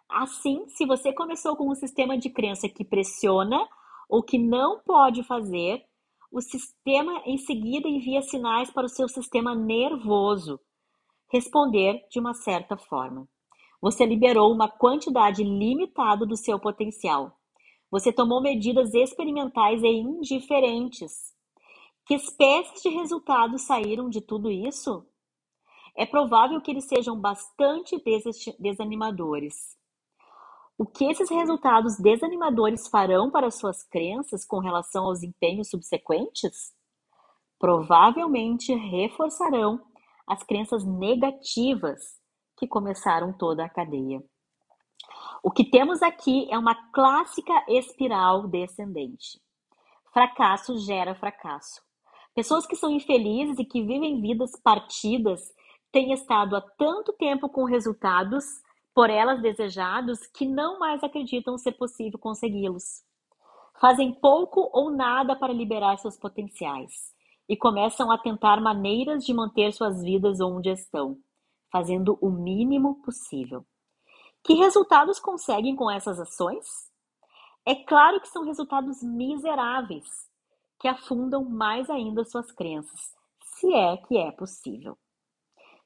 Assim, 0.10 0.68
se 0.68 0.86
você 0.86 1.14
começou 1.14 1.56
com 1.56 1.72
um 1.72 1.76
sistema 1.76 2.18
de 2.18 2.30
crença 2.30 2.68
que 2.68 2.84
pressiona 2.84 3.66
ou 4.10 4.22
que 4.22 4.38
não 4.38 4.82
pode 4.82 5.24
fazer, 5.24 5.82
o 6.30 6.42
sistema 6.42 7.22
em 7.26 7.38
seguida 7.38 7.88
envia 7.88 8.22
sinais 8.22 8.70
para 8.70 8.86
o 8.86 8.90
seu 8.90 9.08
sistema 9.08 9.56
nervoso 9.56 10.60
responder 11.32 12.06
de 12.10 12.20
uma 12.20 12.34
certa 12.34 12.78
forma. 12.78 13.28
Você 13.82 14.06
liberou 14.06 14.52
uma 14.52 14.68
quantidade 14.70 15.44
limitada 15.44 16.26
do 16.26 16.36
seu 16.36 16.60
potencial. 16.60 17.38
Você 17.92 18.12
tomou 18.12 18.42
medidas 18.42 18.94
experimentais 18.94 19.82
e 19.84 19.88
indiferentes. 19.88 21.34
Que 22.06 22.16
espécies 22.16 22.82
de 22.82 22.90
resultados 22.90 23.64
saíram 23.64 24.10
de 24.10 24.22
tudo 24.22 24.50
isso? 24.50 25.06
É 25.96 26.06
provável 26.06 26.62
que 26.62 26.72
eles 26.72 26.86
sejam 26.86 27.20
bastante 27.20 28.02
desanimadores. 28.60 29.78
O 30.78 30.86
que 30.86 31.06
esses 31.06 31.30
resultados 31.30 31.98
desanimadores 31.98 32.88
farão 32.88 33.32
para 33.32 33.50
suas 33.50 33.84
crenças 33.84 34.46
com 34.46 34.60
relação 34.60 35.06
aos 35.06 35.24
empenhos 35.24 35.70
subsequentes? 35.70 36.72
Provavelmente 37.58 38.76
reforçarão 38.76 39.82
as 40.28 40.44
crenças 40.44 40.84
negativas 40.84 42.20
que 42.58 42.68
começaram 42.68 43.32
toda 43.32 43.64
a 43.64 43.70
cadeia. 43.70 44.22
O 45.42 45.50
que 45.50 45.64
temos 45.64 46.02
aqui 46.02 46.48
é 46.52 46.58
uma 46.58 46.76
clássica 46.92 47.54
espiral 47.70 48.48
descendente. 48.48 49.40
Fracasso 50.12 50.78
gera 50.80 51.16
fracasso. 51.16 51.82
Pessoas 52.36 52.68
que 52.68 52.76
são 52.76 52.92
infelizes 52.92 53.58
e 53.58 53.66
que 53.66 53.82
vivem 53.82 54.22
vidas 54.22 54.52
partidas 54.62 55.42
têm 55.92 56.12
estado 56.12 56.56
há 56.56 56.62
tanto 56.62 57.14
tempo 57.14 57.48
com 57.50 57.64
resultados 57.64 58.44
por 58.94 59.10
elas 59.10 59.42
desejados 59.42 60.26
que 60.28 60.46
não 60.46 60.80
mais 60.80 61.04
acreditam 61.04 61.58
ser 61.58 61.74
possível 61.74 62.20
consegui-los. 62.20 63.04
Fazem 63.80 64.12
pouco 64.14 64.70
ou 64.74 64.90
nada 64.90 65.36
para 65.36 65.54
liberar 65.54 65.98
seus 65.98 66.18
potenciais 66.18 67.16
e 67.48 67.56
começam 67.56 68.12
a 68.12 68.18
tentar 68.18 68.60
maneiras 68.60 69.24
de 69.26 69.34
manter 69.34 69.72
suas 69.72 70.02
vidas 70.02 70.40
onde 70.40 70.70
estão, 70.70 71.18
fazendo 71.72 72.18
o 72.22 72.30
mínimo 72.30 73.02
possível. 73.02 73.66
Que 74.44 74.54
resultados 74.54 75.20
conseguem 75.20 75.76
com 75.76 75.90
essas 75.90 76.20
ações? 76.20 76.66
É 77.66 77.76
claro 77.76 78.22
que 78.22 78.30
são 78.30 78.46
resultados 78.46 79.04
miseráveis, 79.04 80.06
que 80.80 80.88
afundam 80.88 81.44
mais 81.44 81.90
ainda 81.90 82.24
suas 82.24 82.52
crenças, 82.52 83.14
se 83.44 83.74
é 83.74 83.98
que 83.98 84.18
é 84.18 84.32
possível. 84.32 84.98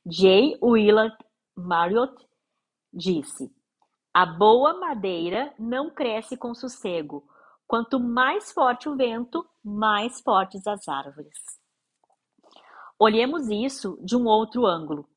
J. 0.06 0.58
Willard 0.62 1.16
Marriott 1.56 2.16
disse: 2.94 3.52
A 4.14 4.26
boa 4.26 4.74
madeira 4.80 5.54
não 5.58 5.90
cresce 5.90 6.36
com 6.36 6.54
sossego. 6.54 7.24
Quanto 7.72 8.02
mais 8.02 8.52
forte 8.52 8.90
o 8.90 8.98
vento, 8.98 9.48
mais 9.64 10.20
fortes 10.20 10.68
as 10.68 10.90
árvores. 10.90 11.38
Olhemos 13.00 13.48
isso 13.48 13.98
de 14.04 14.14
um 14.14 14.26
outro 14.26 14.66
ângulo. 14.66 15.08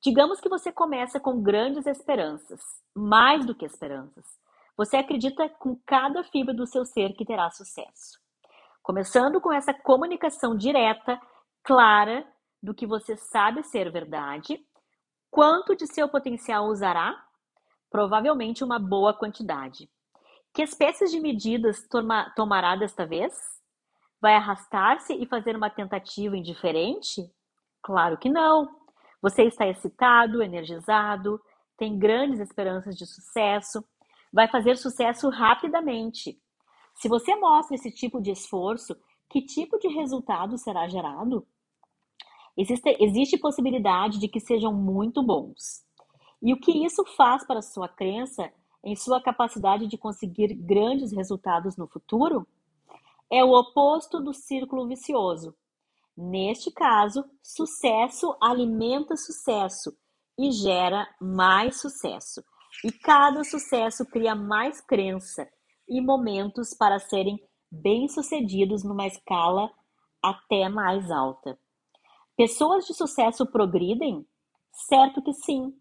Digamos 0.00 0.40
que 0.40 0.48
você 0.48 0.70
começa 0.70 1.18
com 1.18 1.42
grandes 1.42 1.84
esperanças, 1.84 2.60
mais 2.94 3.44
do 3.44 3.56
que 3.56 3.64
esperanças. 3.64 4.24
Você 4.76 4.96
acredita 4.96 5.48
com 5.48 5.80
cada 5.84 6.22
fibra 6.22 6.54
do 6.54 6.64
seu 6.64 6.84
ser 6.84 7.12
que 7.14 7.24
terá 7.24 7.50
sucesso. 7.50 8.20
Começando 8.84 9.40
com 9.40 9.52
essa 9.52 9.74
comunicação 9.74 10.56
direta, 10.56 11.20
clara, 11.64 12.24
do 12.62 12.72
que 12.72 12.86
você 12.86 13.16
sabe 13.16 13.64
ser 13.64 13.90
verdade 13.90 14.64
Quanto 15.28 15.74
de 15.74 15.88
seu 15.88 16.08
potencial 16.08 16.66
usará? 16.66 17.20
Provavelmente 17.90 18.62
uma 18.62 18.78
boa 18.78 19.12
quantidade. 19.12 19.90
Que 20.56 20.62
espécies 20.62 21.10
de 21.10 21.20
medidas 21.20 21.86
toma, 21.86 22.32
tomará 22.34 22.76
desta 22.76 23.04
vez? 23.04 23.30
Vai 24.18 24.34
arrastar-se 24.36 25.12
e 25.12 25.26
fazer 25.26 25.54
uma 25.54 25.68
tentativa 25.68 26.34
indiferente? 26.34 27.30
Claro 27.82 28.16
que 28.16 28.30
não. 28.30 28.66
Você 29.20 29.42
está 29.42 29.66
excitado, 29.66 30.42
energizado, 30.42 31.38
tem 31.76 31.98
grandes 31.98 32.40
esperanças 32.40 32.96
de 32.96 33.04
sucesso, 33.04 33.84
vai 34.32 34.48
fazer 34.48 34.78
sucesso 34.78 35.28
rapidamente. 35.28 36.40
Se 36.94 37.06
você 37.06 37.36
mostra 37.36 37.74
esse 37.74 37.90
tipo 37.90 38.18
de 38.18 38.30
esforço, 38.30 38.96
que 39.28 39.42
tipo 39.42 39.78
de 39.78 39.88
resultado 39.88 40.56
será 40.56 40.88
gerado? 40.88 41.46
Existe, 42.56 42.96
existe 42.98 43.36
possibilidade 43.36 44.18
de 44.18 44.26
que 44.26 44.40
sejam 44.40 44.72
muito 44.72 45.22
bons. 45.22 45.84
E 46.40 46.54
o 46.54 46.58
que 46.58 46.82
isso 46.82 47.04
faz 47.14 47.46
para 47.46 47.58
a 47.58 47.62
sua 47.62 47.88
crença 47.88 48.50
em 48.86 48.94
sua 48.94 49.20
capacidade 49.20 49.88
de 49.88 49.98
conseguir 49.98 50.54
grandes 50.54 51.10
resultados 51.10 51.76
no 51.76 51.88
futuro? 51.88 52.46
É 53.28 53.42
o 53.42 53.50
oposto 53.50 54.20
do 54.20 54.32
círculo 54.32 54.86
vicioso. 54.86 55.56
Neste 56.16 56.70
caso, 56.70 57.24
sucesso 57.42 58.36
alimenta 58.40 59.16
sucesso 59.16 59.92
e 60.38 60.52
gera 60.52 61.12
mais 61.20 61.80
sucesso. 61.80 62.44
E 62.84 62.92
cada 62.92 63.42
sucesso 63.42 64.06
cria 64.06 64.36
mais 64.36 64.80
crença 64.80 65.48
e 65.88 66.00
momentos 66.00 66.72
para 66.72 67.00
serem 67.00 67.40
bem-sucedidos 67.68 68.84
numa 68.84 69.08
escala 69.08 69.68
até 70.22 70.68
mais 70.68 71.10
alta. 71.10 71.58
Pessoas 72.36 72.86
de 72.86 72.94
sucesso 72.94 73.46
progridem? 73.46 74.24
Certo 74.72 75.20
que 75.22 75.32
sim. 75.32 75.74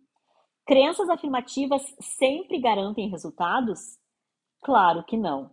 Crenças 0.65 1.07
afirmativas 1.09 1.83
sempre 1.99 2.59
garantem 2.59 3.07
resultados? 3.07 3.99
Claro 4.63 5.03
que 5.03 5.15
não. 5.15 5.51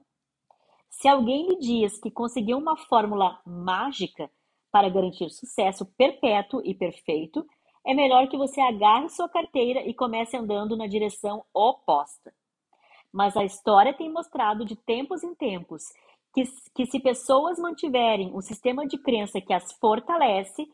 Se 0.89 1.07
alguém 1.07 1.49
lhe 1.49 1.59
diz 1.59 2.01
que 2.01 2.11
conseguiu 2.11 2.57
uma 2.57 2.79
fórmula 2.79 3.39
mágica 3.45 4.31
para 4.71 4.89
garantir 4.89 5.29
sucesso 5.29 5.85
perpétuo 5.99 6.63
e 6.65 6.75
perfeito, 6.75 7.47
é 7.85 7.93
melhor 7.93 8.27
que 8.29 8.39
você 8.39 8.59
agarre 8.63 9.11
sua 9.11 9.29
carteira 9.29 9.83
e 9.87 9.93
comece 9.93 10.35
andando 10.35 10.79
na 10.79 10.87
direção 10.87 11.45
oposta. 11.53 12.33
Mas 13.13 13.37
a 13.37 13.45
história 13.45 13.93
tem 13.93 14.11
mostrado 14.11 14.65
de 14.65 14.77
tempos 14.77 15.23
em 15.23 15.35
tempos 15.35 15.83
que, 16.33 16.45
que 16.75 16.87
se 16.87 16.99
pessoas 16.99 17.59
mantiverem 17.59 18.35
um 18.35 18.41
sistema 18.41 18.87
de 18.87 18.97
crença 18.97 19.43
que 19.43 19.53
as 19.53 19.73
fortalece, 19.73 20.67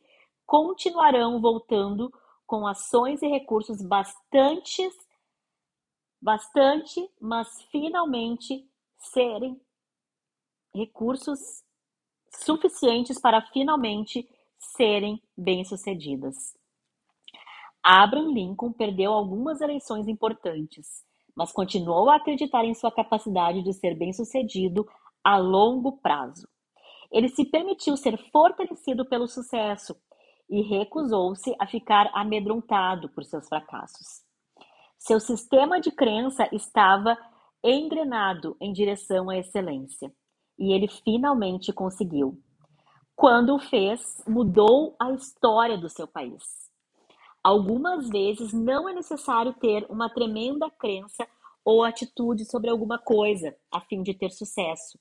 continuarão 0.47 1.41
voltando 1.41 2.12
com 2.49 2.66
ações 2.66 3.20
e 3.20 3.28
recursos 3.28 3.82
bastante, 3.82 4.90
bastante, 6.20 7.07
mas 7.20 7.62
finalmente 7.70 8.66
serem 8.96 9.61
recursos 10.74 11.62
suficientes 12.30 13.20
para 13.20 13.42
finalmente 13.53 14.26
serem 14.59 15.22
bem-sucedidas. 15.36 16.57
Abraham 17.82 18.32
Lincoln 18.32 18.72
perdeu 18.72 19.12
algumas 19.12 19.61
eleições 19.61 20.09
importantes, 20.09 21.05
mas 21.36 21.53
continuou 21.53 22.09
a 22.09 22.16
acreditar 22.16 22.64
em 22.64 22.74
sua 22.74 22.90
capacidade 22.90 23.62
de 23.62 23.74
ser 23.74 23.94
bem-sucedido 23.94 24.88
a 25.22 25.36
longo 25.36 25.99
prazo. 25.99 26.49
Ele 27.12 27.28
se 27.28 27.44
permitiu 27.44 27.94
ser 27.96 28.16
fortalecido 28.30 29.07
pelo 29.07 29.28
sucesso 29.28 29.94
e 30.49 30.62
recusou-se 30.62 31.55
a 31.59 31.66
ficar 31.66 32.11
amedrontado 32.14 33.09
por 33.11 33.24
seus 33.24 33.49
fracassos. 33.49 34.22
Seu 34.99 35.20
sistema 35.20 35.80
de 35.80 35.90
crença 35.90 36.49
estava 36.53 37.16
engrenado 37.62 38.57
em 38.61 38.72
direção 38.72 39.30
à 39.30 39.36
excelência, 39.36 40.12
e 40.59 40.72
ele 40.72 40.88
finalmente 40.88 41.72
conseguiu. 41.72 42.40
Quando 43.14 43.55
o 43.55 43.59
fez, 43.59 44.22
mudou 44.26 44.96
a 44.99 45.12
história 45.12 45.76
do 45.76 45.88
seu 45.88 46.07
país. 46.07 46.42
Algumas 47.42 48.09
vezes 48.09 48.53
não 48.53 48.88
é 48.88 48.92
necessário 48.92 49.55
ter 49.55 49.86
uma 49.88 50.09
tremenda 50.09 50.70
crença 50.70 51.26
ou 51.64 51.84
atitude 51.84 52.44
sobre 52.44 52.70
alguma 52.70 52.99
coisa 52.99 53.55
a 53.72 53.80
fim 53.80 54.03
de 54.03 54.14
ter 54.14 54.30
sucesso. 54.30 54.99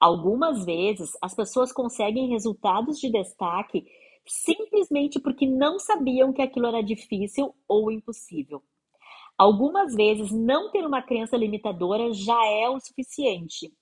Algumas 0.00 0.64
vezes 0.64 1.12
as 1.22 1.34
pessoas 1.34 1.72
conseguem 1.72 2.28
resultados 2.28 2.98
de 2.98 3.10
destaque 3.10 3.86
simplesmente 4.26 5.20
porque 5.20 5.46
não 5.46 5.78
sabiam 5.78 6.32
que 6.32 6.42
aquilo 6.42 6.66
era 6.66 6.82
difícil 6.82 7.54
ou 7.66 7.90
impossível. 7.90 8.62
Algumas 9.36 9.94
vezes, 9.94 10.30
não 10.30 10.70
ter 10.70 10.86
uma 10.86 11.02
crença 11.02 11.36
limitadora 11.36 12.12
já 12.12 12.46
é 12.46 12.68
o 12.68 12.78
suficiente. 12.78 13.72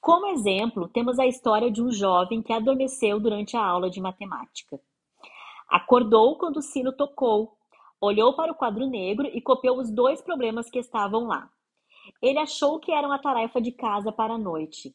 Como 0.00 0.28
exemplo, 0.28 0.88
temos 0.88 1.18
a 1.18 1.26
história 1.26 1.70
de 1.70 1.82
um 1.82 1.92
jovem 1.92 2.42
que 2.42 2.52
adormeceu 2.52 3.20
durante 3.20 3.56
a 3.56 3.62
aula 3.62 3.90
de 3.90 4.00
matemática. 4.00 4.80
Acordou 5.68 6.38
quando 6.38 6.56
o 6.56 6.62
sino 6.62 6.90
tocou, 6.90 7.56
olhou 8.00 8.34
para 8.34 8.50
o 8.50 8.54
quadro 8.54 8.86
negro 8.86 9.26
e 9.26 9.42
copiou 9.42 9.78
os 9.78 9.90
dois 9.90 10.22
problemas 10.22 10.70
que 10.70 10.78
estavam 10.78 11.26
lá. 11.26 11.50
Ele 12.22 12.38
achou 12.38 12.80
que 12.80 12.90
era 12.90 13.06
uma 13.06 13.18
tarefa 13.18 13.60
de 13.60 13.72
casa 13.72 14.10
para 14.10 14.34
a 14.34 14.38
noite. 14.38 14.94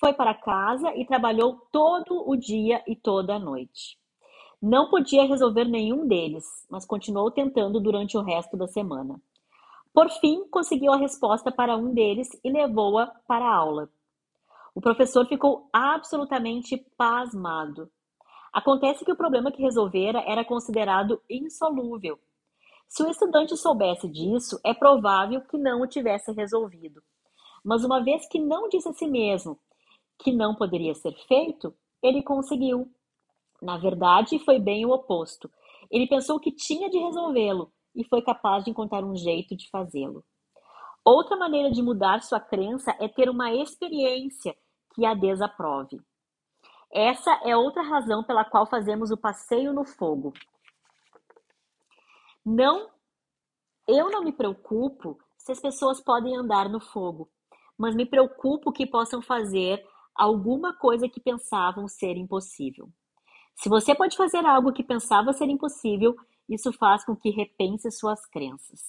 Foi 0.00 0.12
para 0.12 0.32
casa 0.32 0.94
e 0.94 1.04
trabalhou 1.04 1.66
todo 1.72 2.22
o 2.28 2.36
dia 2.36 2.82
e 2.86 2.94
toda 2.94 3.34
a 3.34 3.38
noite. 3.38 3.98
Não 4.62 4.88
podia 4.88 5.26
resolver 5.26 5.64
nenhum 5.64 6.06
deles, 6.06 6.44
mas 6.70 6.86
continuou 6.86 7.32
tentando 7.32 7.80
durante 7.80 8.16
o 8.16 8.22
resto 8.22 8.56
da 8.56 8.68
semana. 8.68 9.20
Por 9.92 10.08
fim, 10.20 10.48
conseguiu 10.50 10.92
a 10.92 10.96
resposta 10.96 11.50
para 11.50 11.76
um 11.76 11.92
deles 11.92 12.28
e 12.44 12.50
levou-a 12.50 13.08
para 13.26 13.44
a 13.44 13.54
aula. 13.54 13.88
O 14.72 14.80
professor 14.80 15.26
ficou 15.26 15.68
absolutamente 15.72 16.76
pasmado. 16.96 17.90
Acontece 18.52 19.04
que 19.04 19.12
o 19.12 19.16
problema 19.16 19.50
que 19.50 19.62
resolvera 19.62 20.20
era 20.20 20.44
considerado 20.44 21.20
insolúvel. 21.28 22.20
Se 22.88 23.02
o 23.02 23.10
estudante 23.10 23.56
soubesse 23.56 24.08
disso, 24.08 24.60
é 24.64 24.72
provável 24.72 25.40
que 25.40 25.58
não 25.58 25.82
o 25.82 25.88
tivesse 25.88 26.30
resolvido. 26.30 27.02
Mas 27.64 27.84
uma 27.84 28.02
vez 28.02 28.28
que 28.28 28.38
não 28.38 28.68
disse 28.68 28.88
a 28.88 28.92
si 28.92 29.08
mesmo 29.08 29.58
que 30.18 30.32
não 30.32 30.54
poderia 30.54 30.94
ser 30.94 31.14
feito, 31.26 31.74
ele 32.02 32.22
conseguiu. 32.22 32.90
Na 33.60 33.76
verdade, 33.76 34.38
foi 34.40 34.58
bem 34.58 34.84
o 34.84 34.90
oposto. 34.90 35.50
Ele 35.90 36.06
pensou 36.06 36.38
que 36.38 36.52
tinha 36.52 36.88
de 36.90 36.98
resolvê-lo 36.98 37.72
e 37.94 38.04
foi 38.04 38.22
capaz 38.22 38.64
de 38.64 38.70
encontrar 38.70 39.04
um 39.04 39.16
jeito 39.16 39.56
de 39.56 39.68
fazê-lo. 39.70 40.24
Outra 41.04 41.36
maneira 41.36 41.70
de 41.70 41.82
mudar 41.82 42.22
sua 42.22 42.40
crença 42.40 42.94
é 43.00 43.08
ter 43.08 43.30
uma 43.30 43.52
experiência 43.52 44.56
que 44.94 45.06
a 45.06 45.14
desaprove. 45.14 46.00
Essa 46.90 47.32
é 47.44 47.56
outra 47.56 47.82
razão 47.82 48.22
pela 48.24 48.44
qual 48.44 48.66
fazemos 48.66 49.10
o 49.10 49.16
passeio 49.16 49.72
no 49.72 49.84
fogo. 49.84 50.32
Não, 52.44 52.88
eu 53.86 54.10
não 54.10 54.22
me 54.22 54.32
preocupo 54.32 55.18
se 55.36 55.52
as 55.52 55.60
pessoas 55.60 56.00
podem 56.00 56.36
andar 56.36 56.68
no 56.68 56.80
fogo, 56.80 57.30
mas 57.76 57.94
me 57.94 58.06
preocupo 58.06 58.72
que 58.72 58.86
possam 58.86 59.22
fazer 59.22 59.84
alguma 60.18 60.74
coisa 60.74 61.08
que 61.08 61.20
pensavam 61.20 61.86
ser 61.88 62.16
impossível. 62.16 62.90
Se 63.54 63.68
você 63.68 63.94
pode 63.94 64.16
fazer 64.16 64.44
algo 64.44 64.72
que 64.72 64.82
pensava 64.82 65.32
ser 65.32 65.48
impossível, 65.48 66.16
isso 66.48 66.72
faz 66.72 67.04
com 67.04 67.16
que 67.16 67.30
repense 67.30 67.90
suas 67.90 68.26
crenças. 68.26 68.80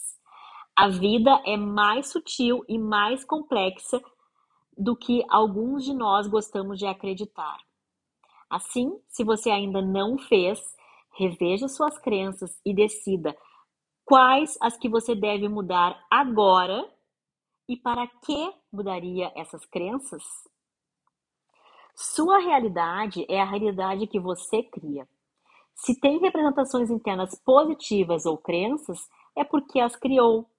A 0.76 0.88
vida 0.88 1.42
é 1.46 1.58
mais 1.58 2.08
sutil 2.08 2.64
e 2.68 2.78
mais 2.78 3.24
complexa 3.24 4.02
do 4.78 4.96
que 4.96 5.24
alguns 5.30 5.84
de 5.84 5.94
nós 5.94 6.28
gostamos 6.28 6.80
de 6.80 6.86
acreditar. 6.86 7.58
Assim, 8.50 8.98
se 9.08 9.24
você 9.24 9.50
ainda 9.50 9.82
não 9.82 10.18
fez, 10.18 10.60
reveja 11.18 11.68
suas 11.68 11.98
crenças 12.00 12.60
e 12.66 12.74
decida 12.74 13.36
quais 14.06 14.58
as 14.62 14.78
que 14.78 14.90
você 14.90 15.14
deve 15.14 15.48
mudar 15.48 16.02
agora 16.10 16.90
e 17.68 17.78
para 17.78 18.08
que 18.08 18.54
mudaria 18.72 19.32
essas 19.36 19.66
crenças? 19.66 20.24
Sua 22.02 22.40
realidade 22.40 23.26
é 23.28 23.42
a 23.42 23.44
realidade 23.44 24.08
que 24.08 24.22
você 24.22 24.64
cria. 24.64 25.06
Se 25.76 26.00
tem 26.00 26.18
representações 26.18 26.90
internas 26.90 27.36
positivas 27.44 28.26
ou 28.26 28.38
crenças, 28.38 28.98
é 29.36 29.44
porque 29.44 29.82
as 29.82 29.98
criou. 29.98 30.50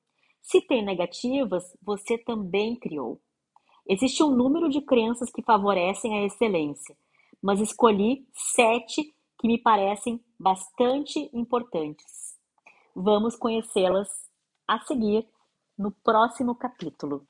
Se 0.42 0.60
tem 0.60 0.84
negativas, 0.84 1.64
você 1.80 2.18
também 2.18 2.76
criou. 2.76 3.22
Existe 3.88 4.22
um 4.22 4.28
número 4.28 4.68
de 4.68 4.82
crenças 4.82 5.30
que 5.32 5.42
favorecem 5.42 6.18
a 6.18 6.26
excelência, 6.26 6.94
mas 7.40 7.58
escolhi 7.58 8.28
sete 8.34 9.02
que 9.38 9.48
me 9.48 9.56
parecem 9.56 10.22
bastante 10.38 11.30
importantes. 11.32 12.38
Vamos 12.94 13.34
conhecê-las 13.34 14.10
a 14.68 14.78
seguir 14.80 15.26
no 15.78 15.90
próximo 15.90 16.54
capítulo. 16.54 17.26